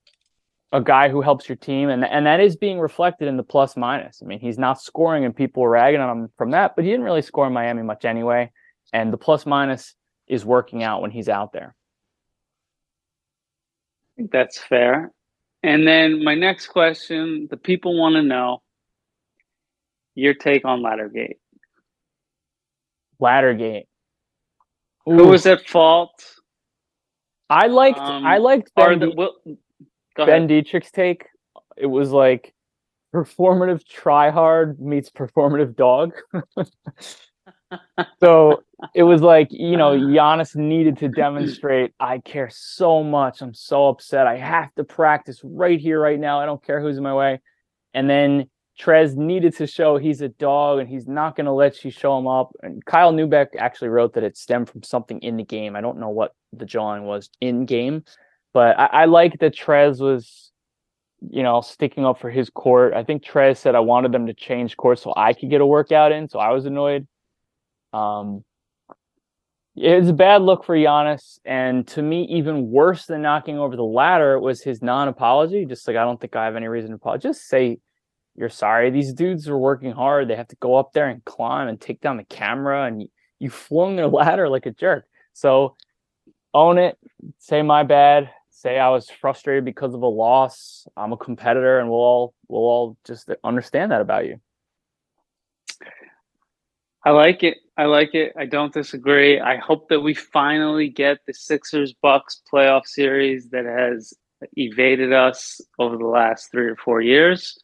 a 0.72 0.80
guy 0.82 1.08
who 1.08 1.22
helps 1.22 1.48
your 1.48 1.56
team, 1.56 1.88
and 1.88 2.04
and 2.04 2.26
that 2.26 2.40
is 2.40 2.56
being 2.56 2.78
reflected 2.78 3.28
in 3.28 3.36
the 3.36 3.42
plus 3.42 3.76
minus. 3.76 4.20
I 4.22 4.26
mean, 4.26 4.40
he's 4.40 4.58
not 4.58 4.82
scoring, 4.82 5.24
and 5.24 5.34
people 5.34 5.64
are 5.64 5.70
ragging 5.70 6.00
on 6.00 6.18
him 6.18 6.28
from 6.36 6.50
that, 6.50 6.76
but 6.76 6.84
he 6.84 6.90
didn't 6.90 7.06
really 7.06 7.22
score 7.22 7.46
in 7.46 7.52
Miami 7.52 7.82
much 7.82 8.04
anyway. 8.04 8.50
And 8.92 9.12
the 9.12 9.18
plus 9.18 9.46
minus 9.46 9.94
is 10.26 10.44
working 10.44 10.82
out 10.82 11.02
when 11.02 11.10
he's 11.10 11.28
out 11.28 11.52
there. 11.52 11.74
I 14.14 14.22
think 14.22 14.30
that's 14.30 14.58
fair. 14.58 15.12
And 15.62 15.86
then 15.86 16.24
my 16.24 16.34
next 16.34 16.68
question: 16.68 17.48
the 17.50 17.56
people 17.56 17.98
want 17.98 18.14
to 18.14 18.22
know 18.22 18.62
your 20.14 20.34
take 20.34 20.64
on 20.64 20.80
Laddergate. 20.80 21.38
Laddergate. 23.20 23.86
Ooh. 25.08 25.12
Who 25.12 25.28
was 25.28 25.46
at 25.46 25.68
fault? 25.68 26.24
I 27.50 27.66
liked 27.66 27.98
um, 27.98 28.26
I 28.26 28.38
liked 28.38 28.72
Ben, 28.74 28.98
the, 28.98 29.10
well, 29.10 29.36
ben 30.16 30.48
Detrick's 30.48 30.90
take. 30.90 31.26
It 31.76 31.86
was 31.86 32.10
like 32.10 32.54
performative 33.14 33.86
try 33.86 34.30
hard 34.30 34.80
meets 34.80 35.10
performative 35.10 35.76
dog. 35.76 36.12
so 38.20 38.62
it 38.94 39.02
was 39.02 39.22
like, 39.22 39.48
you 39.50 39.76
know, 39.76 39.90
Giannis 39.90 40.56
needed 40.56 40.98
to 40.98 41.08
demonstrate 41.08 41.92
I 42.00 42.18
care 42.18 42.50
so 42.52 43.02
much. 43.02 43.42
I'm 43.42 43.54
so 43.54 43.88
upset. 43.88 44.26
I 44.26 44.36
have 44.36 44.74
to 44.76 44.84
practice 44.84 45.40
right 45.42 45.80
here, 45.80 46.00
right 46.00 46.18
now. 46.18 46.40
I 46.40 46.46
don't 46.46 46.62
care 46.62 46.80
who's 46.80 46.96
in 46.96 47.02
my 47.02 47.14
way. 47.14 47.40
And 47.94 48.08
then 48.08 48.48
Trez 48.80 49.16
needed 49.16 49.56
to 49.56 49.66
show 49.66 49.96
he's 49.96 50.20
a 50.20 50.28
dog 50.28 50.78
and 50.78 50.88
he's 50.88 51.08
not 51.08 51.34
going 51.34 51.46
to 51.46 51.52
let 51.52 51.84
you 51.84 51.90
show 51.90 52.16
him 52.16 52.28
up. 52.28 52.52
And 52.62 52.84
Kyle 52.84 53.12
Neubeck 53.12 53.48
actually 53.58 53.88
wrote 53.88 54.14
that 54.14 54.22
it 54.22 54.36
stemmed 54.36 54.70
from 54.70 54.82
something 54.82 55.18
in 55.20 55.36
the 55.36 55.44
game. 55.44 55.74
I 55.74 55.80
don't 55.80 55.98
know 55.98 56.10
what 56.10 56.34
the 56.52 56.64
jawing 56.64 57.04
was 57.04 57.28
in 57.40 57.66
game, 57.66 58.04
but 58.54 58.78
I, 58.78 58.86
I 58.86 59.04
like 59.06 59.40
that 59.40 59.56
Trez 59.56 60.00
was, 60.00 60.52
you 61.28 61.42
know, 61.42 61.60
sticking 61.60 62.06
up 62.06 62.20
for 62.20 62.30
his 62.30 62.50
court. 62.50 62.94
I 62.94 63.02
think 63.02 63.24
Trez 63.24 63.56
said 63.56 63.74
I 63.74 63.80
wanted 63.80 64.12
them 64.12 64.26
to 64.26 64.34
change 64.34 64.76
court 64.76 65.00
so 65.00 65.12
I 65.16 65.32
could 65.32 65.50
get 65.50 65.60
a 65.60 65.66
workout 65.66 66.12
in. 66.12 66.28
So 66.28 66.38
I 66.38 66.52
was 66.52 66.64
annoyed. 66.64 67.08
Um, 67.92 68.44
it's 69.76 70.08
a 70.08 70.14
bad 70.14 70.42
look 70.42 70.64
for 70.64 70.76
Giannis, 70.76 71.38
and 71.44 71.86
to 71.88 72.02
me, 72.02 72.24
even 72.24 72.70
worse 72.70 73.06
than 73.06 73.22
knocking 73.22 73.58
over 73.58 73.76
the 73.76 73.84
ladder 73.84 74.38
was 74.40 74.62
his 74.62 74.82
non-apology. 74.82 75.66
Just 75.66 75.86
like 75.86 75.96
I 75.96 76.04
don't 76.04 76.20
think 76.20 76.34
I 76.34 76.44
have 76.44 76.56
any 76.56 76.66
reason 76.68 76.90
to 76.90 76.96
apologize. 76.96 77.36
Just 77.36 77.48
say 77.48 77.78
you're 78.34 78.48
sorry. 78.48 78.90
These 78.90 79.12
dudes 79.12 79.48
are 79.48 79.58
working 79.58 79.92
hard. 79.92 80.28
They 80.28 80.36
have 80.36 80.48
to 80.48 80.56
go 80.56 80.76
up 80.76 80.92
there 80.92 81.08
and 81.08 81.24
climb 81.24 81.68
and 81.68 81.80
take 81.80 82.00
down 82.00 82.16
the 82.16 82.24
camera, 82.24 82.86
and 82.86 83.02
you, 83.02 83.08
you 83.38 83.50
flung 83.50 83.96
their 83.96 84.08
ladder 84.08 84.48
like 84.48 84.66
a 84.66 84.72
jerk. 84.72 85.04
So 85.32 85.76
own 86.54 86.78
it. 86.78 86.98
Say 87.38 87.62
my 87.62 87.84
bad. 87.84 88.30
Say 88.50 88.78
I 88.78 88.88
was 88.88 89.08
frustrated 89.08 89.64
because 89.64 89.94
of 89.94 90.02
a 90.02 90.08
loss. 90.08 90.88
I'm 90.96 91.12
a 91.12 91.16
competitor, 91.16 91.78
and 91.78 91.88
we'll 91.88 91.98
all 91.98 92.34
we'll 92.48 92.62
all 92.62 92.96
just 93.06 93.30
understand 93.44 93.92
that 93.92 94.00
about 94.00 94.26
you. 94.26 94.40
I 97.04 97.10
like 97.10 97.42
it. 97.42 97.58
I 97.76 97.84
like 97.84 98.14
it. 98.14 98.32
I 98.36 98.46
don't 98.46 98.72
disagree. 98.72 99.40
I 99.40 99.56
hope 99.56 99.88
that 99.88 100.00
we 100.00 100.14
finally 100.14 100.88
get 100.88 101.18
the 101.26 101.34
Sixers 101.34 101.94
Bucks 102.02 102.42
playoff 102.52 102.86
series 102.86 103.48
that 103.50 103.64
has 103.64 104.12
evaded 104.56 105.12
us 105.12 105.60
over 105.78 105.96
the 105.96 106.06
last 106.06 106.50
three 106.50 106.66
or 106.66 106.76
four 106.76 107.00
years. 107.00 107.58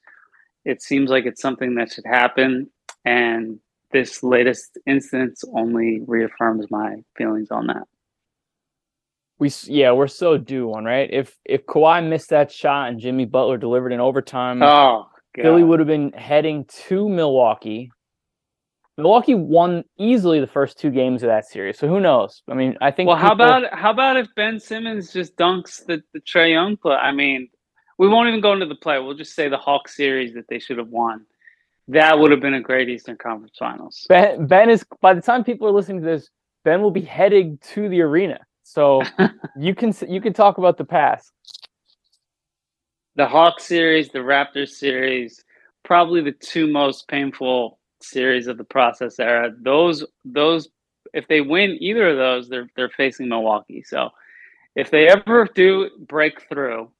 It 0.64 0.82
seems 0.82 1.10
like 1.10 1.26
it's 1.26 1.42
something 1.42 1.74
that 1.74 1.92
should 1.92 2.06
happen. 2.06 2.70
And 3.04 3.58
this 3.92 4.22
latest 4.22 4.78
instance 4.86 5.44
only 5.54 6.00
reaffirms 6.06 6.66
my 6.70 6.96
feelings 7.16 7.50
on 7.50 7.66
that. 7.68 7.84
We 9.38 9.50
yeah, 9.64 9.90
we're 9.92 10.06
so 10.06 10.38
due 10.38 10.68
one, 10.68 10.84
right? 10.84 11.10
If 11.12 11.36
if 11.44 11.66
Kawhi 11.66 12.06
missed 12.08 12.30
that 12.30 12.52
shot 12.52 12.88
and 12.88 13.00
Jimmy 13.00 13.24
Butler 13.24 13.58
delivered 13.58 13.92
in 13.92 14.00
overtime, 14.00 14.62
oh, 14.62 15.08
God. 15.34 15.42
Philly 15.42 15.64
would 15.64 15.80
have 15.80 15.88
been 15.88 16.12
heading 16.12 16.64
to 16.86 17.08
Milwaukee. 17.08 17.90
Milwaukee 18.96 19.34
won 19.34 19.84
easily 19.98 20.40
the 20.40 20.46
first 20.46 20.78
two 20.78 20.90
games 20.90 21.22
of 21.22 21.28
that 21.28 21.46
series. 21.46 21.78
So 21.78 21.88
who 21.88 21.98
knows? 21.98 22.42
I 22.48 22.54
mean, 22.54 22.76
I 22.80 22.90
think. 22.90 23.08
Well, 23.08 23.16
people... 23.16 23.28
how 23.28 23.34
about 23.34 23.74
how 23.74 23.90
about 23.90 24.16
if 24.16 24.28
Ben 24.36 24.60
Simmons 24.60 25.12
just 25.12 25.36
dunks 25.36 25.84
the 25.84 26.02
the 26.12 26.20
Trae 26.20 26.52
Young 26.52 26.76
play? 26.76 26.94
I 26.94 27.12
mean, 27.12 27.48
we 27.98 28.08
won't 28.08 28.28
even 28.28 28.40
go 28.40 28.52
into 28.52 28.66
the 28.66 28.76
play. 28.76 28.98
We'll 29.00 29.14
just 29.14 29.34
say 29.34 29.48
the 29.48 29.58
Hawk 29.58 29.88
series 29.88 30.34
that 30.34 30.46
they 30.48 30.58
should 30.58 30.78
have 30.78 30.88
won. 30.88 31.26
That 31.88 32.18
would 32.18 32.30
have 32.30 32.40
been 32.40 32.54
a 32.54 32.60
great 32.60 32.88
Eastern 32.88 33.16
Conference 33.16 33.56
Finals. 33.58 34.06
Ben, 34.08 34.46
ben 34.46 34.70
is 34.70 34.84
by 35.02 35.12
the 35.12 35.20
time 35.20 35.44
people 35.44 35.68
are 35.68 35.72
listening 35.72 36.00
to 36.00 36.06
this, 36.06 36.30
Ben 36.64 36.80
will 36.80 36.90
be 36.90 37.02
heading 37.02 37.58
to 37.74 37.88
the 37.88 38.00
arena. 38.00 38.38
So 38.62 39.02
you 39.58 39.74
can 39.74 39.92
you 40.08 40.20
can 40.20 40.32
talk 40.32 40.58
about 40.58 40.78
the 40.78 40.84
past. 40.84 41.32
The 43.16 43.26
Hawk 43.26 43.60
series, 43.60 44.08
the 44.08 44.20
Raptors 44.20 44.70
series, 44.70 45.44
probably 45.84 46.20
the 46.20 46.32
two 46.32 46.66
most 46.66 47.06
painful 47.06 47.78
series 48.10 48.46
of 48.46 48.58
the 48.58 48.64
process 48.64 49.18
era. 49.18 49.52
Those 49.62 50.04
those 50.24 50.68
if 51.12 51.28
they 51.28 51.40
win 51.40 51.76
either 51.80 52.08
of 52.10 52.16
those, 52.16 52.48
they're 52.48 52.68
they're 52.76 52.90
facing 52.90 53.28
Milwaukee. 53.28 53.82
So 53.82 54.10
if 54.76 54.90
they 54.90 55.08
ever 55.08 55.48
do 55.54 55.90
break 56.08 56.48
through, 56.48 56.90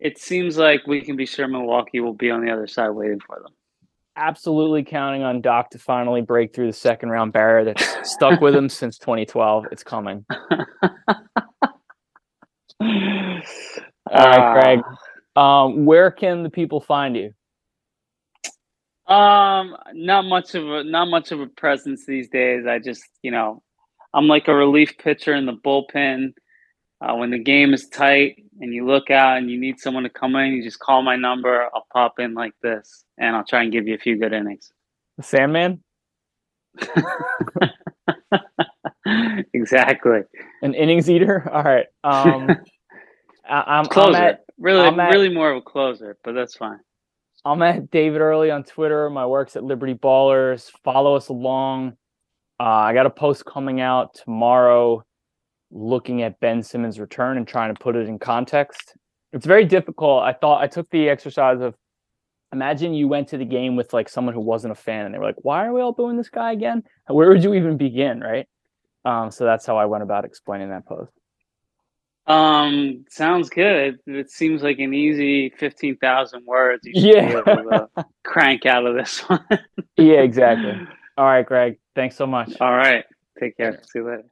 it 0.00 0.18
seems 0.18 0.56
like 0.56 0.86
we 0.86 1.00
can 1.02 1.16
be 1.16 1.26
sure 1.26 1.48
Milwaukee 1.48 2.00
will 2.00 2.14
be 2.14 2.30
on 2.30 2.44
the 2.44 2.50
other 2.50 2.66
side 2.66 2.90
waiting 2.90 3.20
for 3.20 3.40
them. 3.42 3.52
absolutely 4.16 4.82
counting 4.82 5.22
on 5.22 5.40
Doc 5.40 5.70
to 5.70 5.78
finally 5.78 6.22
break 6.22 6.54
through 6.54 6.66
the 6.66 6.72
second 6.72 7.10
round 7.10 7.32
barrier 7.32 7.64
that's 7.64 8.10
stuck 8.10 8.40
with 8.40 8.54
him 8.54 8.68
since 8.80 8.98
2012. 8.98 9.66
It's 9.70 9.82
coming. 9.82 10.24
All 12.80 12.88
right, 14.14 14.52
Greg. 14.54 14.80
Um, 15.36 15.84
where 15.84 16.10
can 16.10 16.42
the 16.42 16.50
people 16.50 16.80
find 16.80 17.14
you? 17.16 17.34
Um, 19.08 19.76
not 19.92 20.24
much 20.24 20.54
of 20.54 20.68
a 20.68 20.84
not 20.84 21.06
much 21.06 21.30
of 21.30 21.40
a 21.40 21.46
presence 21.46 22.06
these 22.06 22.28
days. 22.28 22.66
I 22.66 22.78
just, 22.78 23.04
you 23.22 23.30
know, 23.30 23.62
I'm 24.12 24.26
like 24.26 24.48
a 24.48 24.54
relief 24.54 24.98
pitcher 24.98 25.34
in 25.34 25.46
the 25.46 25.52
bullpen. 25.52 26.34
Uh, 27.00 27.14
when 27.14 27.30
the 27.30 27.38
game 27.38 27.74
is 27.74 27.88
tight 27.88 28.42
and 28.60 28.72
you 28.72 28.86
look 28.86 29.10
out 29.10 29.36
and 29.36 29.50
you 29.50 29.60
need 29.60 29.78
someone 29.78 30.04
to 30.04 30.08
come 30.08 30.34
in, 30.36 30.54
you 30.54 30.62
just 30.62 30.78
call 30.78 31.02
my 31.02 31.14
number. 31.14 31.68
I'll 31.74 31.86
pop 31.92 32.18
in 32.18 32.34
like 32.34 32.54
this, 32.62 33.04
and 33.18 33.36
I'll 33.36 33.44
try 33.44 33.62
and 33.62 33.70
give 33.70 33.86
you 33.86 33.94
a 33.94 33.98
few 33.98 34.18
good 34.18 34.32
innings. 34.32 34.72
The 35.18 35.22
Sandman. 35.22 35.82
exactly. 39.52 40.20
An 40.62 40.74
innings 40.74 41.10
eater. 41.10 41.48
All 41.52 41.62
right. 41.62 41.86
Um, 42.02 42.50
I, 43.48 43.78
am 43.78 43.86
closer. 43.86 44.16
I'm 44.16 44.22
at, 44.22 44.44
really, 44.58 44.80
I'm 44.80 44.98
at, 44.98 45.12
really 45.12 45.32
more 45.32 45.50
of 45.50 45.58
a 45.58 45.62
closer, 45.62 46.16
but 46.24 46.32
that's 46.32 46.56
fine. 46.56 46.80
I'm 47.44 47.62
at 47.62 47.90
David 47.90 48.20
Early 48.20 48.50
on 48.50 48.64
Twitter. 48.64 49.08
My 49.10 49.26
work's 49.26 49.56
at 49.56 49.64
Liberty 49.64 49.94
Ballers. 49.94 50.70
Follow 50.82 51.14
us 51.14 51.28
along. 51.28 51.96
Uh, 52.58 52.64
I 52.64 52.94
got 52.94 53.06
a 53.06 53.10
post 53.10 53.44
coming 53.44 53.80
out 53.80 54.14
tomorrow 54.14 55.04
looking 55.70 56.22
at 56.22 56.40
Ben 56.40 56.62
Simmons' 56.62 56.98
return 56.98 57.36
and 57.36 57.46
trying 57.46 57.74
to 57.74 57.80
put 57.80 57.96
it 57.96 58.08
in 58.08 58.18
context. 58.18 58.96
It's 59.32 59.46
very 59.46 59.64
difficult. 59.64 60.22
I 60.22 60.32
thought 60.32 60.62
I 60.62 60.66
took 60.66 60.88
the 60.90 61.08
exercise 61.08 61.60
of 61.60 61.74
imagine 62.52 62.94
you 62.94 63.08
went 63.08 63.28
to 63.28 63.38
the 63.38 63.44
game 63.44 63.76
with 63.76 63.92
like 63.92 64.08
someone 64.08 64.34
who 64.34 64.40
wasn't 64.40 64.72
a 64.72 64.76
fan 64.76 65.04
and 65.04 65.14
they 65.14 65.18
were 65.18 65.24
like, 65.24 65.36
why 65.42 65.66
are 65.66 65.72
we 65.72 65.80
all 65.80 65.92
booing 65.92 66.16
this 66.16 66.30
guy 66.30 66.52
again? 66.52 66.82
Where 67.08 67.28
would 67.28 67.44
you 67.44 67.54
even 67.54 67.76
begin? 67.76 68.20
Right. 68.20 68.46
Um, 69.04 69.30
so 69.30 69.44
that's 69.44 69.66
how 69.66 69.76
I 69.76 69.84
went 69.84 70.02
about 70.02 70.24
explaining 70.24 70.70
that 70.70 70.86
post. 70.86 71.12
Um, 72.26 73.04
sounds 73.08 73.48
good. 73.50 74.00
It 74.06 74.30
seems 74.30 74.62
like 74.62 74.78
an 74.78 74.92
easy 74.92 75.50
fifteen 75.50 75.96
thousand 75.96 76.44
words. 76.44 76.82
yeah, 76.84 77.86
crank 78.24 78.66
out 78.66 78.86
of 78.86 78.96
this 78.96 79.20
one. 79.20 79.44
yeah, 79.96 80.20
exactly. 80.20 80.72
All 81.16 81.24
right, 81.24 81.46
Greg. 81.46 81.78
Thanks 81.94 82.16
so 82.16 82.26
much. 82.26 82.52
All 82.60 82.72
right. 82.72 83.04
Take 83.38 83.56
care. 83.56 83.80
See 83.92 84.00
you 84.00 84.06
later. 84.06 84.24